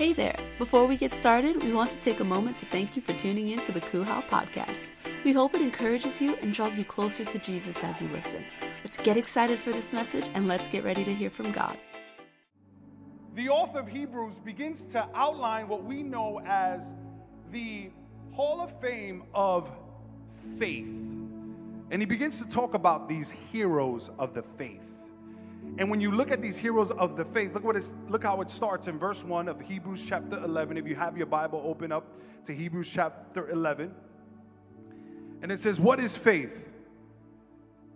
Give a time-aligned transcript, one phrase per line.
[0.00, 0.38] Hey there!
[0.56, 3.50] Before we get started, we want to take a moment to thank you for tuning
[3.50, 4.92] in to the Kuhau podcast.
[5.24, 8.42] We hope it encourages you and draws you closer to Jesus as you listen.
[8.82, 11.76] Let's get excited for this message and let's get ready to hear from God.
[13.34, 16.94] The author of Hebrews begins to outline what we know as
[17.52, 17.90] the
[18.32, 19.70] Hall of Fame of
[20.58, 20.88] faith.
[21.90, 24.99] And he begins to talk about these heroes of the faith.
[25.78, 28.40] And when you look at these heroes of the faith, look what it's, look how
[28.40, 30.76] it starts in verse 1 of Hebrews chapter 11.
[30.76, 32.06] If you have your Bible, open up
[32.44, 33.94] to Hebrews chapter 11.
[35.42, 36.68] And it says, What is faith?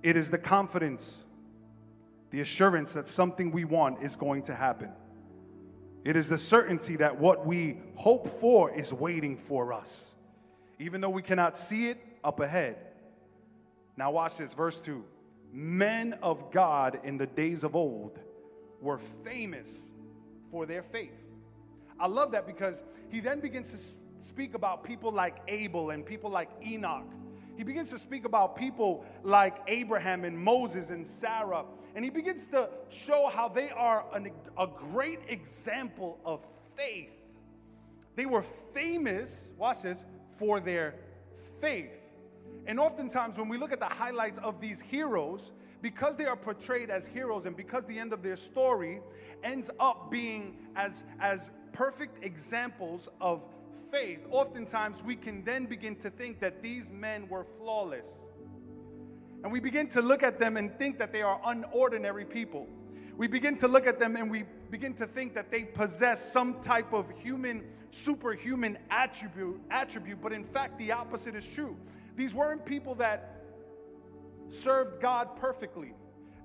[0.03, 1.25] It is the confidence,
[2.31, 4.91] the assurance that something we want is going to happen.
[6.05, 10.15] It is the certainty that what we hope for is waiting for us,
[10.79, 12.77] even though we cannot see it up ahead.
[13.97, 15.05] Now, watch this, verse 2
[15.55, 18.19] men of God in the days of old
[18.81, 19.93] were famous
[20.51, 21.15] for their faith.
[21.99, 26.29] I love that because he then begins to speak about people like Abel and people
[26.29, 27.07] like Enoch.
[27.57, 31.65] He begins to speak about people like Abraham and Moses and Sarah.
[31.95, 36.45] And he begins to show how they are an, a great example of
[36.77, 37.13] faith.
[38.17, 40.05] They were famous, watch this,
[40.37, 40.97] for their
[41.61, 42.04] faith.
[42.67, 46.89] And oftentimes, when we look at the highlights of these heroes, because they are portrayed
[46.89, 49.03] as heroes and because the end of their story
[49.43, 53.47] ends up being as, as perfect examples of
[53.91, 58.11] faith, oftentimes we can then begin to think that these men were flawless.
[59.43, 62.67] And we begin to look at them and think that they are unordinary people.
[63.19, 66.63] We begin to look at them and we begin to think that they possess some
[66.63, 71.77] type of human, superhuman attribute, attribute, but in fact, the opposite is true.
[72.17, 73.43] These weren't people that
[74.49, 75.95] served God perfectly.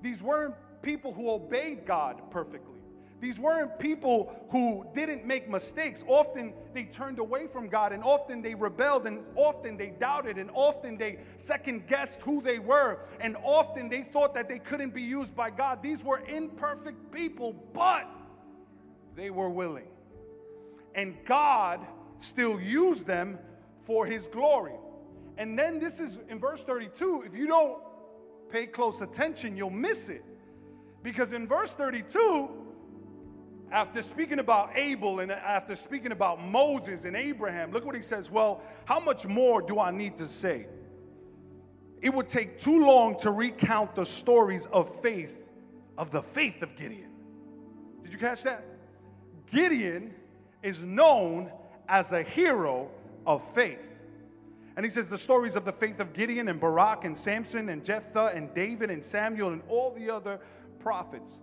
[0.02, 2.80] These weren't people who obeyed God perfectly.
[3.20, 6.06] These weren't people who didn't make mistakes.
[6.08, 10.50] Often they turned away from God, and often they rebelled, and often they doubted, and
[10.54, 15.02] often they second guessed who they were, and often they thought that they couldn't be
[15.02, 15.84] used by God.
[15.84, 18.10] These were imperfect people, but
[19.16, 19.88] they were willing.
[20.96, 21.86] And God
[22.20, 23.38] still used them
[23.82, 24.76] for His glory.
[25.40, 27.24] And then this is in verse 32.
[27.26, 27.80] If you don't
[28.52, 30.24] pay close attention, you'll miss it.
[31.02, 32.50] Because in verse 32,
[33.72, 38.30] after speaking about Abel and after speaking about Moses and Abraham, look what he says.
[38.30, 40.68] Well, how much more do I need to say?
[42.02, 45.42] It would take too long to recount the stories of faith,
[45.98, 47.12] of the faith of Gideon.
[48.04, 48.66] Did you catch that?
[49.50, 50.14] Gideon
[50.62, 51.50] is known
[51.88, 52.90] as a hero
[53.26, 53.99] of faith.
[54.80, 57.84] And he says the stories of the faith of Gideon and Barak and Samson and
[57.84, 60.40] Jephthah and David and Samuel and all the other
[60.80, 61.42] prophets.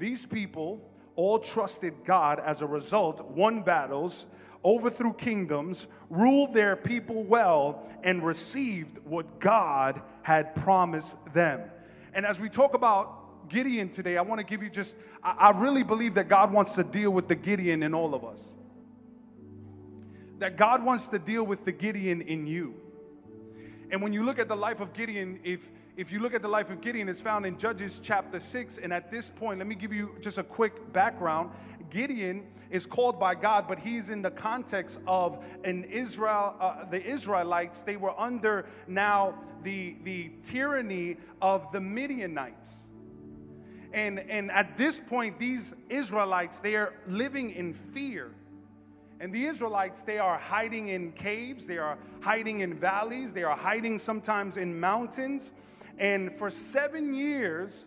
[0.00, 4.26] These people all trusted God as a result, won battles,
[4.64, 11.60] overthrew kingdoms, ruled their people well, and received what God had promised them.
[12.12, 15.84] And as we talk about Gideon today, I want to give you just, I, really
[15.84, 18.54] believe that God wants to deal with the Gideon in all of us
[20.42, 22.74] that God wants to deal with the Gideon in you.
[23.92, 26.48] And when you look at the life of Gideon, if if you look at the
[26.48, 28.78] life of Gideon, it's found in Judges chapter 6.
[28.78, 31.50] And at this point, let me give you just a quick background.
[31.90, 37.00] Gideon is called by God, but he's in the context of an Israel, uh, the
[37.00, 37.82] Israelites.
[37.82, 42.84] They were under now the, the tyranny of the Midianites.
[43.92, 48.32] And, and at this point, these Israelites, they are living in fear.
[49.22, 53.56] And the Israelites, they are hiding in caves, they are hiding in valleys, they are
[53.56, 55.52] hiding sometimes in mountains.
[55.96, 57.86] And for seven years,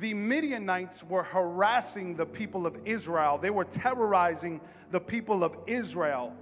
[0.00, 3.38] the Midianites were harassing the people of Israel.
[3.38, 4.60] They were terrorizing
[4.90, 6.34] the people of Israel.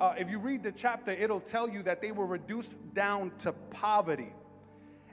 [0.00, 3.52] Uh, if you read the chapter, it'll tell you that they were reduced down to
[3.52, 4.32] poverty.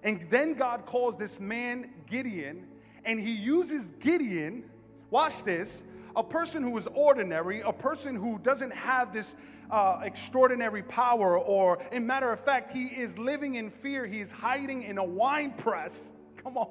[0.01, 2.65] And then God calls this man Gideon,
[3.05, 4.63] and he uses Gideon,
[5.11, 5.83] watch this,
[6.15, 9.35] a person who is ordinary, a person who doesn't have this
[9.69, 14.05] uh, extraordinary power, or in matter of fact, he is living in fear.
[14.05, 16.11] He is hiding in a wine press.
[16.43, 16.69] Come on.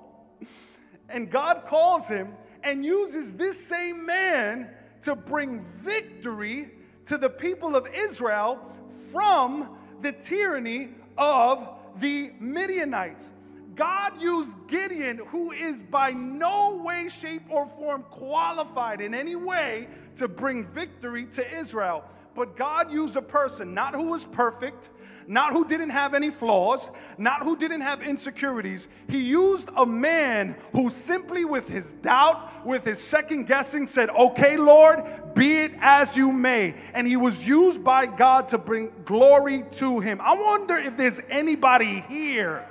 [1.08, 4.70] And God calls him and uses this same man
[5.02, 6.70] to bring victory
[7.06, 8.72] to the people of Israel
[9.12, 11.68] from the tyranny of
[11.98, 13.32] the Midianites.
[13.74, 19.88] God used Gideon, who is by no way, shape, or form qualified in any way
[20.16, 22.04] to bring victory to Israel.
[22.34, 24.88] But God used a person, not who was perfect,
[25.26, 28.88] not who didn't have any flaws, not who didn't have insecurities.
[29.08, 34.56] He used a man who simply, with his doubt, with his second guessing, said, Okay,
[34.56, 35.04] Lord,
[35.34, 36.74] be it as you may.
[36.92, 40.20] And he was used by God to bring glory to him.
[40.20, 42.66] I wonder if there's anybody here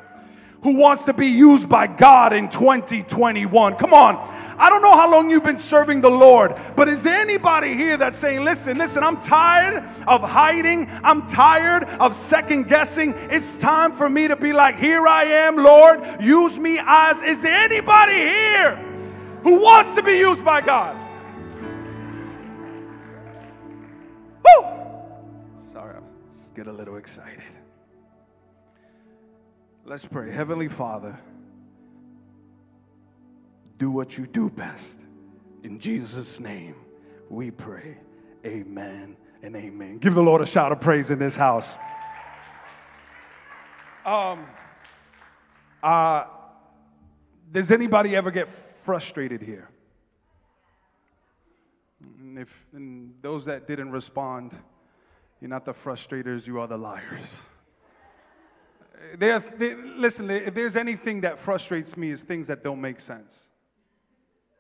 [0.64, 3.76] who wants to be used by God in 2021.
[3.76, 4.16] Come on.
[4.58, 7.98] I don't know how long you've been serving the Lord, but is there anybody here
[7.98, 10.90] that's saying, listen, listen, I'm tired of hiding.
[11.04, 13.14] I'm tired of second guessing.
[13.30, 16.02] It's time for me to be like, here I am, Lord.
[16.22, 17.22] Use me as.
[17.24, 18.76] Is there anybody here
[19.44, 20.96] who wants to be used by God?
[24.46, 24.68] Woo!
[25.74, 27.44] Sorry, I get a little excited.
[29.86, 30.32] Let's pray.
[30.32, 31.20] Heavenly Father,
[33.78, 35.04] do what you do best.
[35.62, 36.76] In Jesus' name,
[37.30, 37.98] we pray.
[38.46, 39.98] Amen and amen.
[39.98, 41.76] Give the Lord a shout of praise in this house.
[44.06, 44.46] Um,
[45.82, 46.26] uh,
[47.52, 49.70] does anybody ever get frustrated here?
[52.20, 54.54] And if and those that didn't respond,
[55.42, 57.38] you're not the frustrators, you are the liars.
[59.16, 59.44] There,
[59.98, 63.50] listen, if there's anything that frustrates me, is things that don't make sense.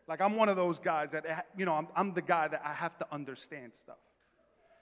[0.08, 2.62] Like, I'm one of those guys that, eh, you know, I'm, I'm the guy that
[2.64, 3.98] I have to understand stuff.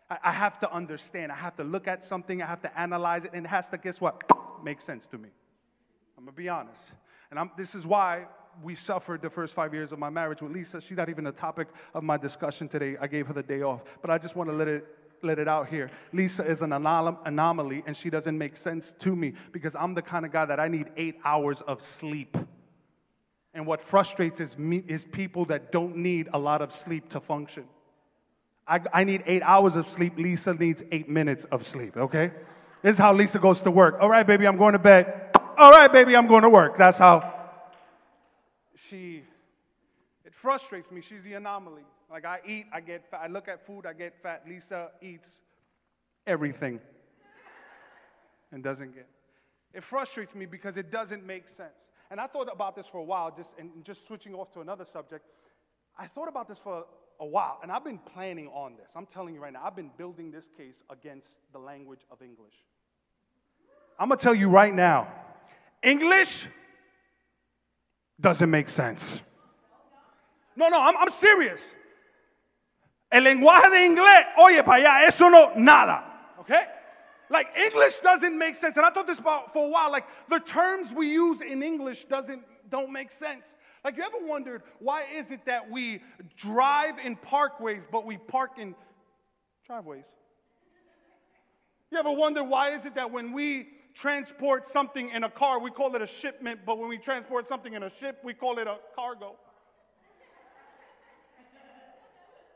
[0.09, 1.31] I, I, have to understand.
[1.31, 3.77] I have to look at something, I have to analyze it, and it has to,
[3.77, 4.23] guess what?
[4.63, 5.29] Make sense to me.
[6.17, 6.91] I'm gonna be honest.
[7.29, 8.25] And I'm, this is why
[8.61, 10.81] we suffered the first five years of my marriage with Lisa.
[10.81, 12.97] She's not even the topic of my discussion today.
[12.99, 13.83] I gave her the day off.
[14.01, 14.85] But I just want to let it
[15.23, 15.89] let it out here.
[16.13, 20.01] Lisa is an anom- anomaly and she doesn't make sense to me because I'm the
[20.01, 22.37] kind of guy that I need eight hours of sleep.
[23.53, 27.19] And what frustrates is, me, is people that don't need a lot of sleep to
[27.19, 27.65] function.
[28.67, 30.17] I, I need eight hours of sleep.
[30.17, 32.31] Lisa needs eight minutes of sleep, okay?
[32.81, 33.97] This is how Lisa goes to work.
[33.99, 35.31] All right, baby, I'm going to bed.
[35.57, 36.77] All right, baby, I'm going to work.
[36.77, 37.33] That's how
[38.75, 39.23] she,
[40.41, 41.01] frustrates me.
[41.01, 41.83] She's the anomaly.
[42.09, 43.21] Like I eat, I get fat.
[43.23, 44.43] I look at food, I get fat.
[44.47, 45.43] Lisa eats
[46.25, 46.81] everything
[48.51, 49.07] and doesn't get.
[49.73, 51.89] It frustrates me because it doesn't make sense.
[52.09, 54.83] And I thought about this for a while, just and just switching off to another
[54.83, 55.25] subject.
[55.97, 56.85] I thought about this for
[57.19, 58.93] a while, and I've been planning on this.
[58.95, 62.55] I'm telling you right now, I've been building this case against the language of English.
[63.99, 65.07] I'm gonna tell you right now,
[65.83, 66.47] English
[68.19, 69.21] doesn't make sense.
[70.55, 71.75] No, no, I'm, I'm serious.
[73.11, 76.03] El lenguaje de inglés, oye, para allá, eso no, nada.
[76.39, 76.63] Okay?
[77.29, 78.77] Like English doesn't make sense.
[78.77, 79.91] And I thought this about for a while.
[79.91, 83.55] Like the terms we use in English doesn't don't make sense.
[83.85, 86.01] Like you ever wondered why is it that we
[86.35, 88.75] drive in parkways but we park in
[89.65, 90.07] driveways?
[91.89, 95.71] You ever wonder why is it that when we transport something in a car, we
[95.71, 98.67] call it a shipment, but when we transport something in a ship, we call it
[98.67, 99.35] a cargo?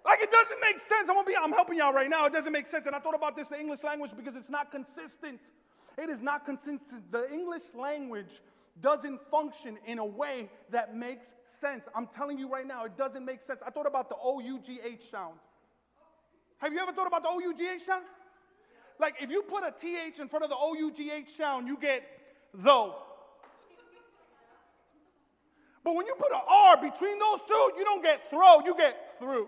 [0.06, 1.10] Like it doesn't make sense.
[1.10, 2.28] I'm, be, I'm helping y'all right now.
[2.28, 2.86] It doesn't make sense.
[2.86, 5.40] And I thought about this, the English language, because it's not consistent.
[5.98, 7.12] It is not consistent.
[7.12, 8.42] The English language
[8.82, 11.88] doesn't function in a way that makes sense.
[11.96, 13.62] I'm telling you right now, it doesn't make sense.
[13.66, 15.36] I thought about the O U G H sound.
[16.60, 18.04] Have you ever thought about the O U G H sound?
[19.00, 21.68] Like if you put a TH in front of the O U G H sound,
[21.68, 22.04] you get
[22.54, 22.96] though.
[25.84, 29.18] But when you put an R between those two, you don't get throw, you get
[29.20, 29.48] through.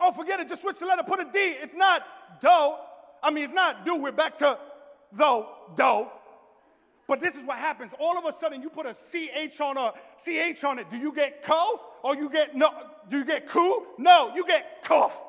[0.00, 0.48] Oh, forget it.
[0.48, 1.02] Just switch the letter.
[1.02, 1.38] Put a D.
[1.38, 2.02] It's not
[2.40, 2.74] do.
[3.22, 3.96] I mean, it's not do.
[3.96, 4.58] We're back to
[5.12, 6.06] though, do.
[7.06, 7.92] But this is what happens.
[7.98, 10.90] All of a sudden, you put a CH on a CH on it.
[10.90, 12.70] Do you get co or you get no?
[13.08, 13.86] Do you get coo?
[13.98, 15.20] No, you get cough.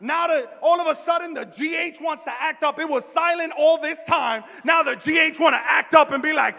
[0.00, 3.52] Now that all of a sudden the GH wants to act up, it was silent
[3.56, 4.44] all this time.
[4.64, 6.56] Now the GH want to act up and be like,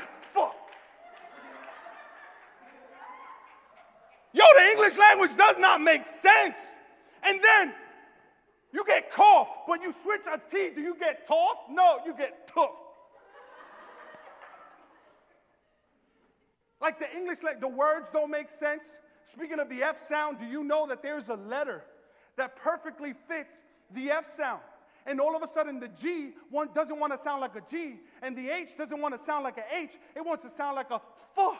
[4.38, 6.76] Yo, the English language does not make sense.
[7.24, 7.74] And then
[8.72, 10.70] you get cough, but you switch a T.
[10.76, 11.58] Do you get tough?
[11.72, 12.76] No, you get tough.
[16.80, 19.00] like the English, like the words don't make sense.
[19.24, 21.84] Speaking of the F sound, do you know that there's a letter
[22.36, 24.62] that perfectly fits the F sound?
[25.08, 27.96] And all of a sudden, the G one doesn't want to sound like a G,
[28.22, 29.98] and the H doesn't want to sound like a H.
[30.16, 31.02] It wants to sound like a
[31.38, 31.58] F.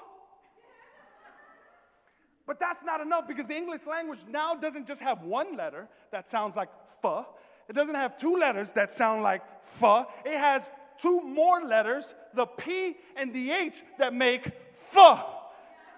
[2.48, 6.30] But that's not enough because the English language now doesn't just have one letter that
[6.30, 6.70] sounds like
[7.04, 7.26] f.
[7.68, 10.08] It doesn't have two letters that sound like f.
[10.26, 14.48] It has two more letters, the P and the H, that make
[14.96, 15.26] f.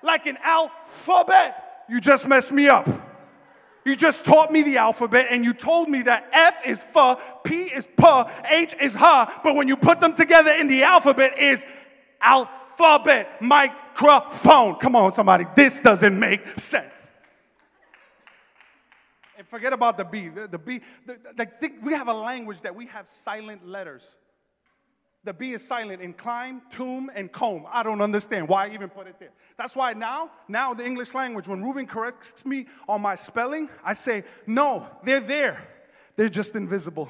[0.01, 1.86] Like an alphabet.
[1.88, 2.89] You just messed me up.
[3.86, 7.63] You just taught me the alphabet and you told me that F is for, P
[7.63, 11.65] is puh, H is ha, but when you put them together in the alphabet is
[12.22, 13.41] alphabet,
[14.01, 14.75] microphone.
[14.75, 15.46] Come on, somebody.
[15.56, 16.94] This doesn't make sense.
[19.38, 20.27] And forget about the B.
[20.29, 24.08] The, the B, the, the, we have a language that we have silent letters.
[25.24, 27.65] The B is silent in climb, tomb, and comb.
[27.70, 29.32] I don't understand why I even put it there.
[29.58, 33.94] That's why now, now the English language, when Ruben corrects me on my spelling, I
[33.94, 35.68] say, no, they're there.
[36.15, 37.10] They're just invisible.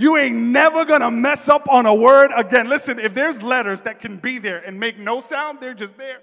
[0.00, 2.68] You ain't never gonna mess up on a word again.
[2.68, 6.20] Listen, if there's letters that can be there and make no sound, they're just there.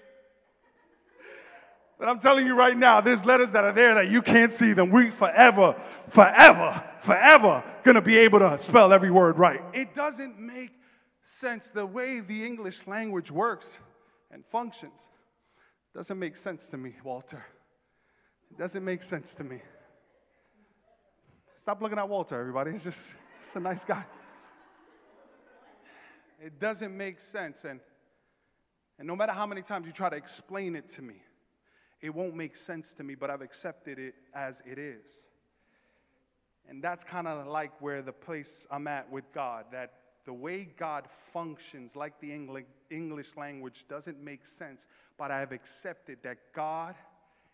[2.00, 4.72] But I'm telling you right now, there's letters that are there that you can't see
[4.72, 4.92] them.
[4.92, 5.76] We forever,
[6.08, 9.62] forever, forever gonna be able to spell every word right.
[9.74, 10.72] It doesn't make
[11.22, 13.78] sense the way the English language works
[14.32, 15.10] and functions.
[15.94, 17.46] Doesn't make sense to me, Walter.
[18.52, 19.60] It doesn't make sense to me.
[21.58, 22.72] Stop looking at Walter, everybody.
[22.72, 23.14] He's just,
[23.46, 24.04] just a nice guy.
[26.44, 27.64] It doesn't make sense.
[27.64, 27.80] And,
[28.98, 31.22] and no matter how many times you try to explain it to me,
[32.02, 35.28] it won't make sense to me, but I've accepted it as it is.
[36.68, 39.94] And that's kind of like where the place I'm at with God, that
[40.26, 42.32] the way God functions, like the
[42.90, 44.88] English language, doesn't make sense,
[45.20, 46.96] but I have accepted that God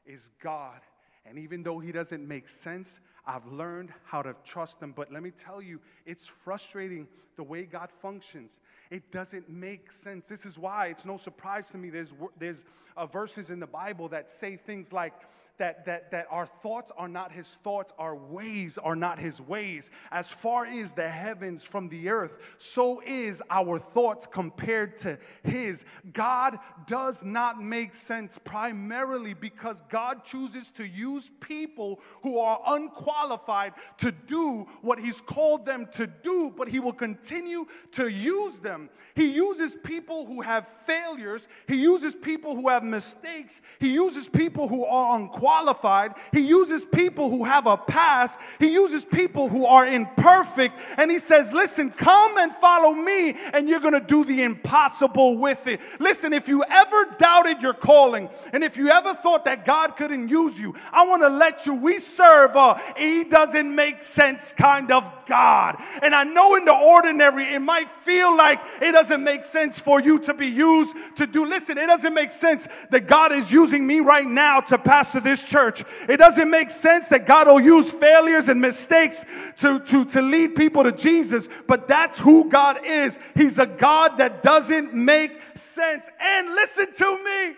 [0.05, 0.79] is God.
[1.25, 4.93] And even though He doesn't make sense, I've learned how to trust them.
[4.95, 8.59] But let me tell you, it's frustrating the way God functions.
[8.89, 10.27] It doesn't make sense.
[10.27, 11.89] This is why it's no surprise to me.
[11.89, 12.65] There's, there's
[12.97, 15.13] uh, verses in the Bible that say things like,
[15.61, 19.91] that, that, that our thoughts are not his thoughts, our ways are not his ways.
[20.11, 25.85] As far as the heavens from the earth, so is our thoughts compared to his.
[26.13, 33.73] God does not make sense primarily because God chooses to use people who are unqualified
[33.99, 38.89] to do what he's called them to do, but he will continue to use them.
[39.13, 44.67] He uses people who have failures, he uses people who have mistakes, he uses people
[44.67, 46.13] who are unqualified qualified.
[46.31, 48.39] He uses people who have a past.
[48.57, 50.79] He uses people who are imperfect.
[50.95, 55.37] And he says, listen, come and follow me and you're going to do the impossible
[55.37, 55.81] with it.
[55.99, 60.29] Listen, if you ever doubted your calling and if you ever thought that God couldn't
[60.29, 64.89] use you, I want to let you, we serve a he doesn't make sense kind
[64.89, 65.75] of God.
[66.01, 70.01] And I know in the ordinary, it might feel like it doesn't make sense for
[70.01, 71.45] you to be used to do.
[71.45, 75.40] Listen, it doesn't make sense that God is using me right now to pastor this
[75.47, 75.83] church.
[76.07, 79.25] It doesn't make sense that God will use failures and mistakes
[79.59, 83.19] to, to, to lead people to Jesus, but that's who God is.
[83.35, 86.09] He's a God that doesn't make sense.
[86.19, 87.55] And listen to me.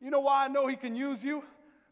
[0.00, 1.44] You know why I know He can use you?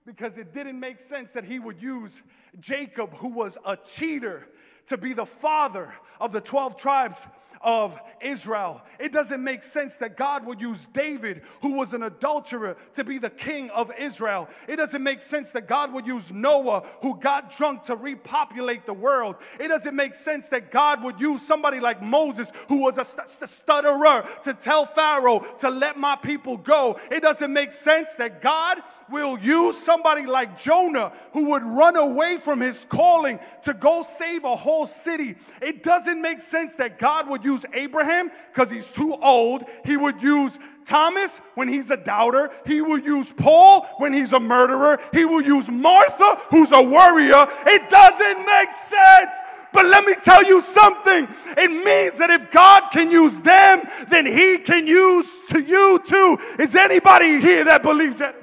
[0.07, 2.23] Because it didn't make sense that He would use
[2.59, 4.49] Jacob, who was a cheater,
[4.87, 7.27] to be the father of the 12 tribes
[7.61, 8.83] of Israel.
[8.99, 13.19] It doesn't make sense that God would use David, who was an adulterer, to be
[13.19, 14.49] the king of Israel.
[14.69, 18.95] It doesn't make sense that God would use Noah, who got drunk, to repopulate the
[18.95, 19.37] world.
[19.61, 23.49] It doesn't make sense that God would use somebody like Moses, who was a st-
[23.49, 26.99] stutterer, to tell Pharaoh to let my people go.
[27.11, 28.79] It doesn't make sense that God
[29.11, 34.45] will use somebody like Jonah, who would run away from his calling to go save
[34.45, 35.37] a whole city.
[35.63, 39.65] It doesn't make sense that God would use Abraham because he's too old.
[39.85, 42.51] He would use Thomas when he's a doubter.
[42.67, 44.99] He will use Paul when he's a murderer.
[45.13, 47.47] He will use Martha, who's a worrier.
[47.67, 49.35] It doesn't make sense.
[49.73, 51.29] But let me tell you something.
[51.57, 56.39] It means that if God can use them, then He can use to you too.
[56.59, 58.35] Is anybody here that believes that?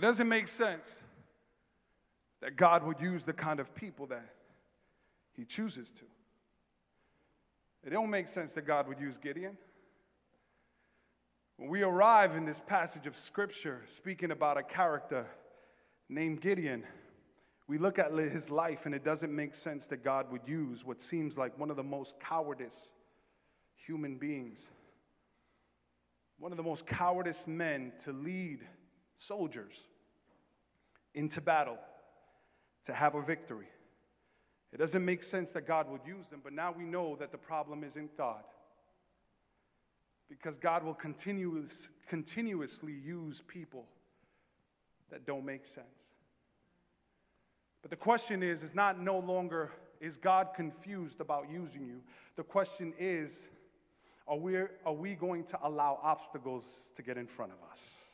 [0.00, 0.98] It doesn't make sense
[2.40, 4.34] that God would use the kind of people that
[5.36, 6.04] He chooses to.
[7.84, 9.58] It don't make sense that God would use Gideon.
[11.58, 15.26] When we arrive in this passage of Scripture speaking about a character
[16.08, 16.84] named Gideon,
[17.68, 21.02] we look at his life and it doesn't make sense that God would use what
[21.02, 22.94] seems like one of the most cowardice
[23.76, 24.66] human beings,
[26.38, 28.60] one of the most cowardice men to lead
[29.14, 29.88] soldiers
[31.14, 31.78] into battle
[32.84, 33.68] to have a victory.
[34.72, 37.38] It doesn't make sense that God would use them, but now we know that the
[37.38, 38.44] problem isn't God.
[40.28, 43.86] Because God will continuous, continuously use people
[45.10, 46.12] that don't make sense.
[47.82, 52.02] But the question is, is not no longer, is God confused about using you?
[52.36, 53.48] The question is,
[54.26, 58.04] Or we, are we going to allow obstacles to get in front of us?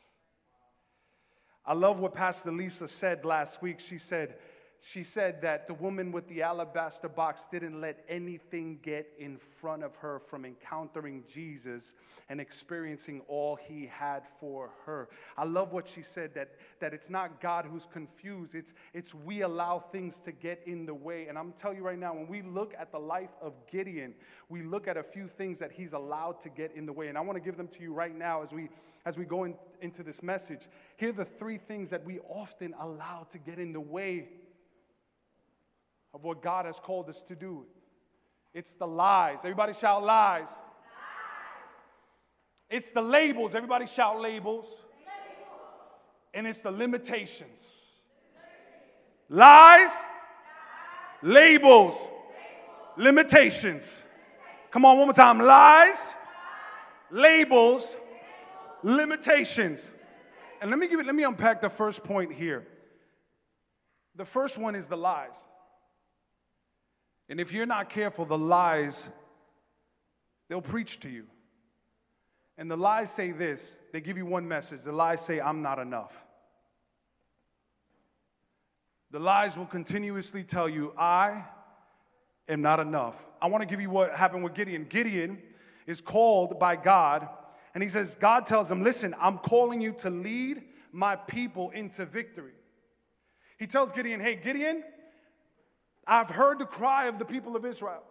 [1.67, 3.81] I love what Pastor Lisa said last week.
[3.81, 4.35] She said,
[4.79, 9.83] she said that the woman with the alabaster box didn't let anything get in front
[9.83, 11.95] of her from encountering Jesus
[12.29, 15.09] and experiencing all he had for her.
[15.35, 19.41] I love what she said that, that it's not God who's confused, it's, it's we
[19.41, 21.27] allow things to get in the way.
[21.27, 24.13] And I'm telling you right now, when we look at the life of Gideon,
[24.47, 27.07] we look at a few things that he's allowed to get in the way.
[27.07, 28.69] And I want to give them to you right now as we
[29.05, 30.67] as we go in, into this message.
[30.97, 34.27] Here are the three things that we often allow to get in the way
[36.17, 37.63] of what God has called us to do.
[38.51, 39.37] It's the lies.
[39.43, 40.47] Everybody shout lies.
[40.47, 40.57] lies.
[42.71, 43.53] It's the labels.
[43.53, 44.65] Everybody shout labels.
[44.65, 44.81] labels.
[46.33, 47.91] And it's the limitations.
[49.29, 49.99] Lies, lies.
[51.21, 51.93] Labels.
[51.93, 52.09] labels,
[52.97, 54.01] limitations.
[54.71, 55.37] Come on, one more time.
[55.37, 56.13] Lies,
[57.11, 57.95] labels,
[58.81, 59.91] limitations.
[60.61, 62.65] And let me give it, let me unpack the first point here.
[64.15, 65.45] The first one is the lies.
[67.29, 69.09] And if you're not careful, the lies,
[70.47, 71.25] they'll preach to you.
[72.57, 74.81] And the lies say this they give you one message.
[74.81, 76.25] The lies say, I'm not enough.
[79.11, 81.45] The lies will continuously tell you, I
[82.47, 83.25] am not enough.
[83.41, 84.85] I want to give you what happened with Gideon.
[84.89, 85.41] Gideon
[85.85, 87.27] is called by God,
[87.73, 92.05] and he says, God tells him, Listen, I'm calling you to lead my people into
[92.05, 92.53] victory.
[93.57, 94.83] He tells Gideon, Hey, Gideon,
[96.07, 98.03] I've heard the cry of the people of Israel.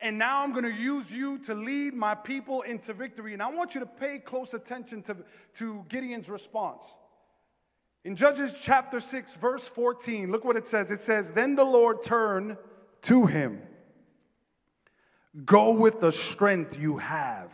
[0.00, 3.32] And now I'm going to use you to lead my people into victory.
[3.32, 5.16] And I want you to pay close attention to,
[5.54, 6.94] to Gideon's response.
[8.04, 10.90] In Judges chapter 6, verse 14, look what it says.
[10.90, 12.56] It says, Then the Lord turned
[13.02, 13.60] to him.
[15.44, 17.52] Go with the strength you have.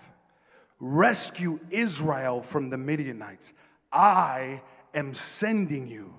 [0.80, 3.54] Rescue Israel from the Midianites.
[3.90, 6.14] I am sending you.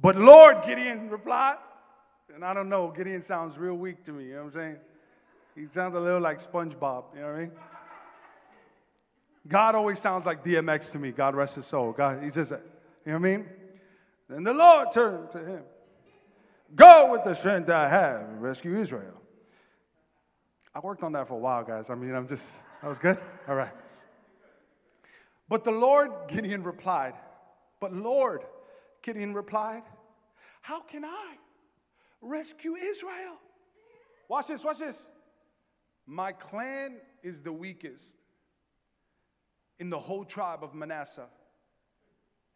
[0.00, 1.56] But Lord, Gideon replied,
[2.34, 4.76] and I don't know, Gideon sounds real weak to me, you know what I'm saying?
[5.54, 7.52] He sounds a little like SpongeBob, you know what I mean?
[9.46, 11.92] God always sounds like DMX to me, God rest his soul.
[11.92, 12.58] God, he's just, you
[13.12, 13.46] know what I mean?
[14.28, 15.62] Then the Lord turned to him.
[16.74, 19.20] Go with the strength I have and rescue Israel.
[20.74, 21.88] I worked on that for a while, guys.
[21.88, 23.18] I mean, I'm just, that was good?
[23.46, 23.70] All right.
[25.48, 27.14] But the Lord, Gideon replied,
[27.78, 28.44] But Lord,
[29.02, 29.82] Gideon replied,
[30.62, 31.36] How can I?
[32.24, 33.36] Rescue Israel.
[34.28, 35.06] Watch this, watch this.
[36.06, 38.16] My clan is the weakest
[39.78, 41.28] in the whole tribe of Manasseh,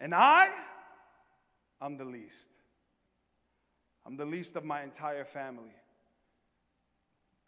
[0.00, 0.50] and I,
[1.80, 2.50] I'm the least.
[4.06, 5.74] I'm the least of my entire family.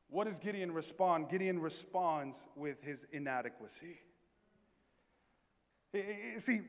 [0.08, 1.28] What does Gideon respond?
[1.28, 3.98] Gideon responds with his inadequacy.
[6.38, 6.60] See,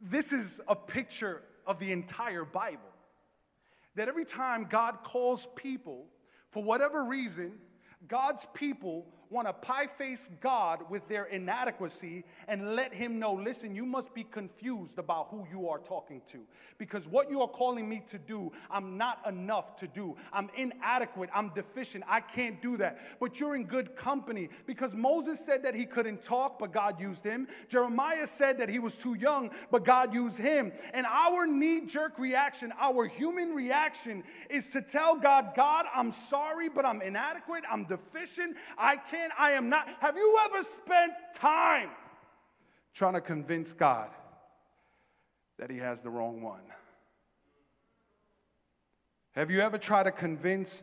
[0.00, 2.91] this is a picture of the entire Bible
[3.94, 6.06] that every time God calls people,
[6.50, 7.52] for whatever reason,
[8.06, 13.74] God's people want to pie face God with their inadequacy and let Him know listen,
[13.74, 16.40] you must be confused about who you are talking to.
[16.78, 20.16] Because what you are calling me to do, I'm not enough to do.
[20.32, 21.30] I'm inadequate.
[21.32, 22.04] I'm deficient.
[22.08, 22.98] I can't do that.
[23.20, 27.24] But you're in good company because Moses said that he couldn't talk, but God used
[27.24, 27.46] him.
[27.68, 30.72] Jeremiah said that he was too young, but God used him.
[30.92, 36.68] And our knee jerk reaction, our human reaction, is to tell God, God, I'm sorry,
[36.68, 37.62] but I'm inadequate.
[37.70, 38.56] I'm deficient.
[38.76, 39.88] I can't I am not.
[40.00, 41.90] Have you ever spent time
[42.94, 44.10] trying to convince God
[45.58, 46.62] that He has the wrong one?
[49.32, 50.82] Have you ever tried to convince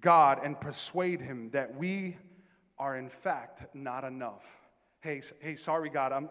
[0.00, 2.16] God and persuade Him that we
[2.78, 4.60] are, in fact, not enough?
[5.00, 6.28] Hey, hey, sorry, God, I'm.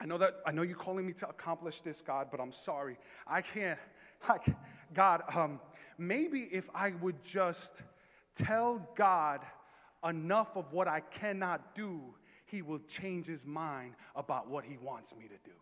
[0.00, 2.96] I know that I know you're calling me to accomplish this, God, but I'm sorry.
[3.26, 3.78] I can't.
[4.28, 4.56] I can't.
[4.94, 5.60] God, um,
[5.98, 7.82] maybe if I would just
[8.34, 9.40] tell God
[10.06, 12.00] enough of what I cannot do,
[12.46, 15.52] he will change his mind about what he wants me to do.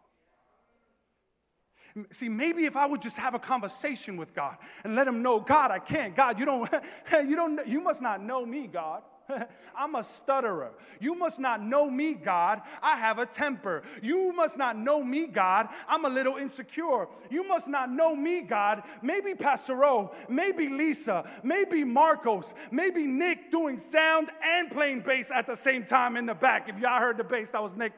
[2.10, 5.40] See, maybe if I would just have a conversation with God and let him know,
[5.40, 6.14] God, I can't.
[6.14, 6.70] God, you don't,
[7.12, 9.02] you don't, you must not know me, God.
[9.76, 10.70] I'm a stutterer.
[11.00, 12.62] You must not know me, God.
[12.82, 13.82] I have a temper.
[14.02, 15.68] You must not know me, God.
[15.88, 17.08] I'm a little insecure.
[17.30, 18.82] You must not know me, God.
[19.02, 25.46] Maybe Pastor O, maybe Lisa, maybe Marcos, maybe Nick doing sound and playing bass at
[25.46, 26.68] the same time in the back.
[26.68, 27.92] If y'all heard the bass, that was Nick.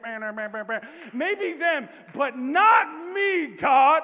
[1.13, 4.03] Maybe them, but not me, God.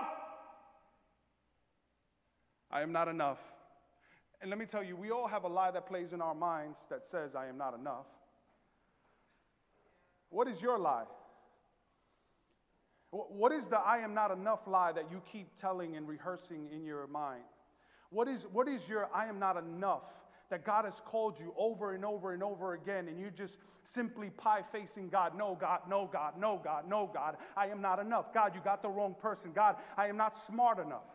[2.71, 3.54] I am not enough.
[4.45, 6.77] And let me tell you, we all have a lie that plays in our minds
[6.91, 8.05] that says, I am not enough.
[10.29, 11.05] What is your lie?
[13.09, 16.85] What is the I am not enough lie that you keep telling and rehearsing in
[16.85, 17.41] your mind?
[18.11, 20.05] What is, what is your I am not enough
[20.51, 24.29] that God has called you over and over and over again, and you just simply
[24.29, 25.35] pie facing God?
[25.35, 27.37] No, God, no, God, no, God, no, God.
[27.57, 28.31] I am not enough.
[28.31, 29.53] God, you got the wrong person.
[29.55, 31.14] God, I am not smart enough.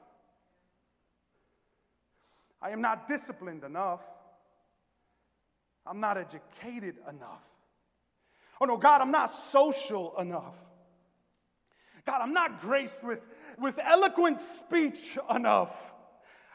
[2.63, 4.03] I am not disciplined enough.
[5.87, 7.47] I'm not educated enough.
[8.61, 10.57] Oh no, God, I'm not social enough.
[12.05, 13.21] God, I'm not graced with,
[13.59, 15.93] with eloquent speech enough.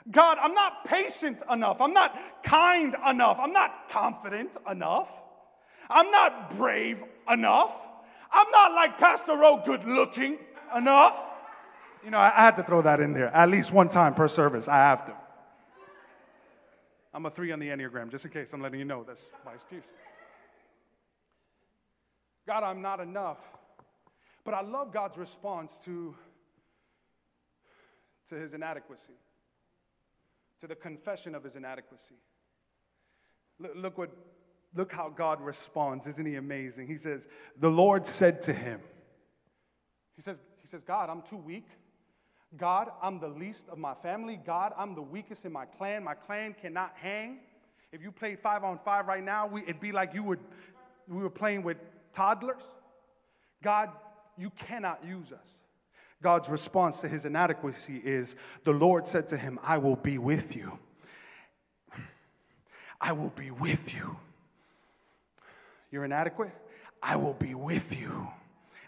[0.09, 1.81] God, I'm not patient enough.
[1.81, 3.39] I'm not kind enough.
[3.39, 5.09] I'm not confident enough.
[5.89, 7.75] I'm not brave enough.
[8.31, 10.37] I'm not like Pastor O, good looking
[10.75, 11.19] enough.
[12.03, 14.27] You know, I, I had to throw that in there at least one time per
[14.27, 14.67] service.
[14.67, 15.15] I have to.
[17.15, 19.53] I'm a three on the Enneagram, just in case I'm letting you know that's my
[19.53, 19.85] excuse.
[22.45, 23.39] God, I'm not enough.
[24.43, 26.13] But I love God's response to,
[28.27, 29.13] to his inadequacy,
[30.59, 32.15] to the confession of his inadequacy.
[33.59, 34.11] Look, look, what,
[34.75, 36.07] look how God responds.
[36.07, 36.87] Isn't he amazing?
[36.87, 38.81] He says, The Lord said to him,
[40.17, 41.67] He says, he says God, I'm too weak.
[42.57, 44.39] God, I'm the least of my family.
[44.43, 46.03] God, I'm the weakest in my clan.
[46.03, 47.39] My clan cannot hang.
[47.91, 50.39] If you played five on five right now, we, it'd be like you would,
[51.07, 51.77] we were playing with
[52.13, 52.63] toddlers.
[53.61, 53.89] God,
[54.37, 55.49] you cannot use us.
[56.21, 60.55] God's response to his inadequacy is the Lord said to him, I will be with
[60.55, 60.79] you.
[62.99, 64.17] I will be with you.
[65.91, 66.53] You're inadequate?
[67.03, 68.27] I will be with you.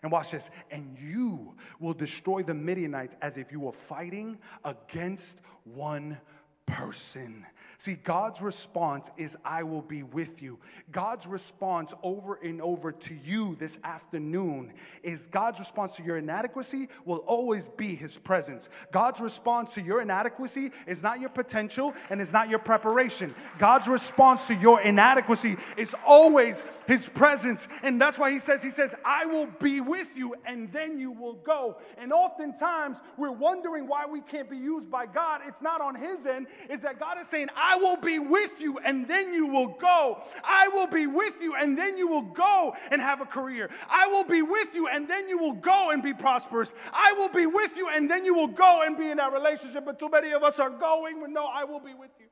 [0.07, 0.49] And watch this.
[0.71, 6.17] And you will destroy the Midianites as if you were fighting against one
[6.65, 7.45] person.
[7.79, 10.57] See, God's response is, I will be with you.
[10.91, 16.87] God's response over and over to you this afternoon is God's response to your inadequacy
[17.05, 18.67] will always be His presence.
[18.91, 23.35] God's response to your inadequacy is not your potential and is not your preparation.
[23.59, 27.67] God's response to your inadequacy is always His presence.
[27.83, 31.11] And that's why He says, He says, I will be with you and then you
[31.11, 31.77] will go.
[31.99, 35.41] And oftentimes we're wondering why we can't be used by God.
[35.45, 38.79] It's not on His end, it's that God is saying, I will be with you
[38.79, 40.23] and then you will go.
[40.43, 43.69] I will be with you and then you will go and have a career.
[43.89, 46.73] I will be with you and then you will go and be prosperous.
[46.93, 49.85] I will be with you and then you will go and be in that relationship.
[49.85, 52.27] But too many of us are going with no, I will be with you.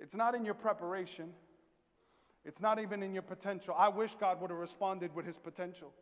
[0.00, 1.34] It's not in your preparation.
[2.44, 3.74] It's not even in your potential.
[3.76, 5.92] I wish God would have responded with his potential.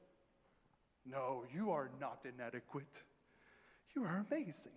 [1.04, 3.02] No, you are not inadequate.
[3.96, 4.72] You are amazing.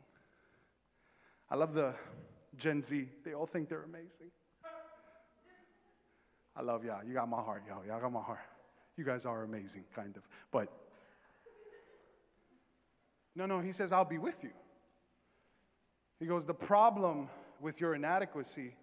[1.52, 1.94] I love the
[2.56, 3.06] Gen Z.
[3.26, 4.28] They all think they're amazing.
[6.56, 7.04] I love y'all.
[7.06, 7.86] You got my heart, y'all.
[7.86, 8.40] Y'all got my heart.
[8.96, 10.24] You guys are amazing, kind of.
[10.52, 10.72] But
[13.36, 14.52] no, no, he says, I'll be with you.
[16.20, 17.28] He goes, The problem
[17.60, 18.76] with your inadequacy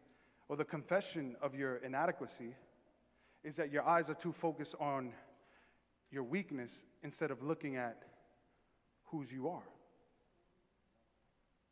[0.48, 2.54] or the confession of your inadequacy
[3.42, 5.12] is that your eyes are too focused on
[6.10, 8.02] your weakness instead of looking at
[9.06, 9.62] whose you are.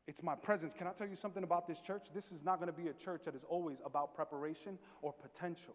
[0.06, 0.74] It's my presence.
[0.74, 2.08] Can I tell you something about this church?
[2.12, 5.74] This is not going to be a church that is always about preparation or potential.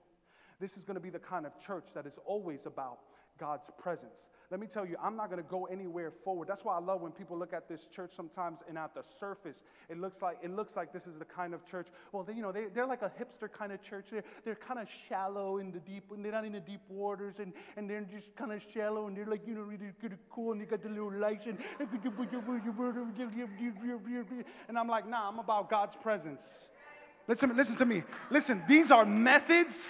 [0.59, 2.99] This is going to be the kind of church that is always about
[3.39, 4.29] God's presence.
[4.51, 6.47] Let me tell you, I'm not going to go anywhere forward.
[6.47, 9.63] That's why I love when people look at this church sometimes and at the surface,
[9.89, 11.87] it looks like it looks like this is the kind of church.
[12.11, 14.07] Well, they, you know, they, they're like a hipster kind of church.
[14.11, 17.39] They're, they're kind of shallow in the deep, and they're not in the deep waters,
[17.39, 19.91] and, and they're just kind of shallow, and they're like, you know, really
[20.31, 21.57] cool, and they got the little lights, and,
[24.67, 26.67] and I'm like, nah, I'm about God's presence.
[27.27, 28.03] Listen, listen to me.
[28.31, 29.87] Listen, these are methods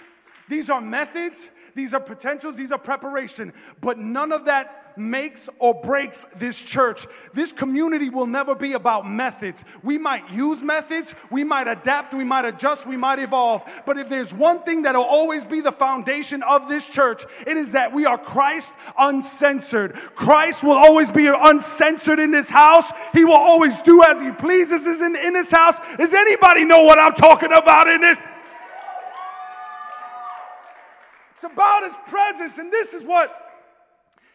[0.50, 5.74] these are methods, these are potentials, these are preparation, but none of that makes or
[5.74, 7.06] breaks this church.
[7.32, 9.64] This community will never be about methods.
[9.82, 13.64] We might use methods, we might adapt, we might adjust, we might evolve.
[13.86, 17.72] But if there's one thing that'll always be the foundation of this church, it is
[17.72, 19.94] that we are Christ uncensored.
[19.94, 22.90] Christ will always be uncensored in this house.
[23.12, 25.78] He will always do as he pleases in, in this house.
[25.96, 28.18] Does anybody know what I'm talking about in this?
[31.42, 32.58] It's about his presence.
[32.58, 33.34] And this is what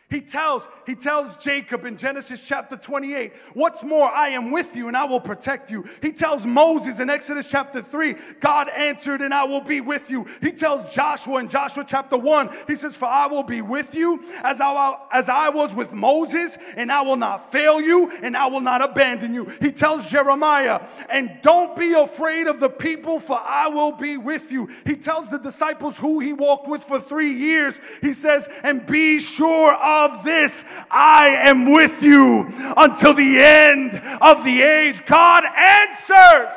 [0.10, 4.88] He tells, he tells Jacob in Genesis chapter 28, what's more, I am with you
[4.88, 5.84] and I will protect you.
[6.00, 10.28] He tells Moses in Exodus chapter 3, God answered and I will be with you.
[10.42, 14.24] He tells Joshua in Joshua chapter 1, he says, for I will be with you
[14.44, 18.46] as I, as I was with Moses and I will not fail you and I
[18.46, 19.46] will not abandon you.
[19.60, 24.52] He tells Jeremiah, and don't be afraid of the people for I will be with
[24.52, 24.70] you.
[24.86, 29.18] He tells the disciples who he walked with for three years, he says, and be
[29.18, 35.06] sure of of this, I am with you until the end of the age.
[35.06, 36.52] God answers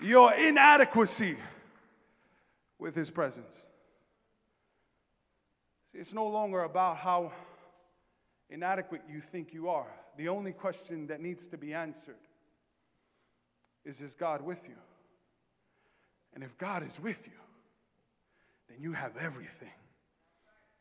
[0.00, 1.36] your inadequacy
[2.78, 3.64] with his presence.
[5.92, 7.32] It's no longer about how
[8.50, 9.86] inadequate you think you are.
[10.16, 12.16] The only question that needs to be answered
[13.84, 14.76] is Is God with you?
[16.34, 17.38] And if God is with you,
[18.68, 19.72] then you have everything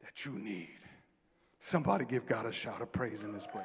[0.01, 0.79] that you need.
[1.65, 3.63] Somebody give God a shout of praise in this place.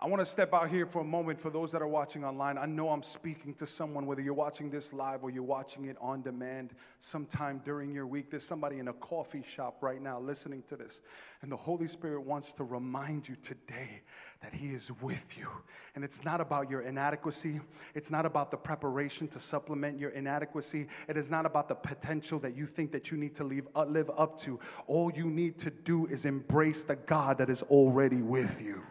[0.00, 2.56] I want to step out here for a moment for those that are watching online.
[2.56, 5.96] I know I'm speaking to someone, whether you're watching this live or you're watching it
[6.00, 8.30] on demand sometime during your week.
[8.30, 11.00] There's somebody in a coffee shop right now listening to this.
[11.42, 14.02] And the Holy Spirit wants to remind you today
[14.40, 15.48] that He is with you.
[15.96, 17.60] And it's not about your inadequacy,
[17.92, 22.38] it's not about the preparation to supplement your inadequacy, it is not about the potential
[22.38, 24.60] that you think that you need to leave, uh, live up to.
[24.86, 28.84] All you need to do is embrace the God that is already with you.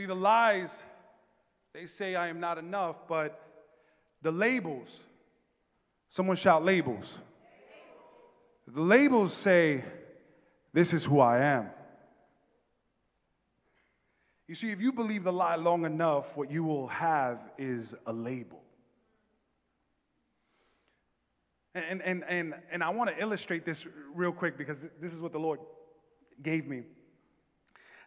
[0.00, 0.82] See, the lies,
[1.74, 3.38] they say I am not enough, but
[4.22, 4.98] the labels,
[6.08, 7.18] someone shout labels.
[8.66, 9.84] The labels say,
[10.72, 11.68] This is who I am.
[14.48, 18.12] You see, if you believe the lie long enough, what you will have is a
[18.14, 18.62] label.
[21.74, 25.32] And, and, and, and I want to illustrate this real quick because this is what
[25.32, 25.60] the Lord
[26.42, 26.84] gave me.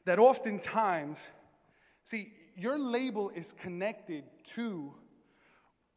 [0.05, 1.27] That oftentimes,
[2.03, 4.23] see, your label is connected
[4.55, 4.93] to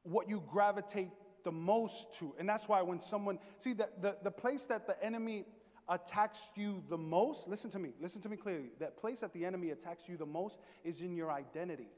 [0.03, 1.11] what you gravitate
[1.45, 2.35] the most to.
[2.39, 5.47] And that's why when someone, see, the, the, the place that the enemy
[5.89, 8.71] attacks you the most, listen to me, listen to me clearly.
[8.81, 11.89] That place that the enemy attacks you the most is in your identity.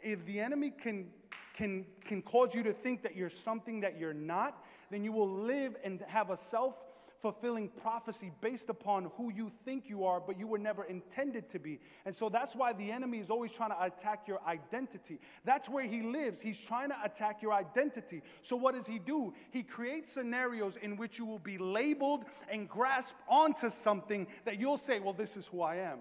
[0.00, 1.08] If the enemy can,
[1.54, 5.30] can, can cause you to think that you're something that you're not, then you will
[5.30, 6.76] live and have a self
[7.20, 11.58] fulfilling prophecy based upon who you think you are, but you were never intended to
[11.58, 11.80] be.
[12.04, 15.20] And so that's why the enemy is always trying to attack your identity.
[15.44, 16.40] That's where he lives.
[16.40, 18.22] He's trying to attack your identity.
[18.42, 19.34] So what does he do?
[19.50, 24.76] He creates scenarios in which you will be labeled and grasp onto something that you'll
[24.76, 25.98] say, well, this is who I am.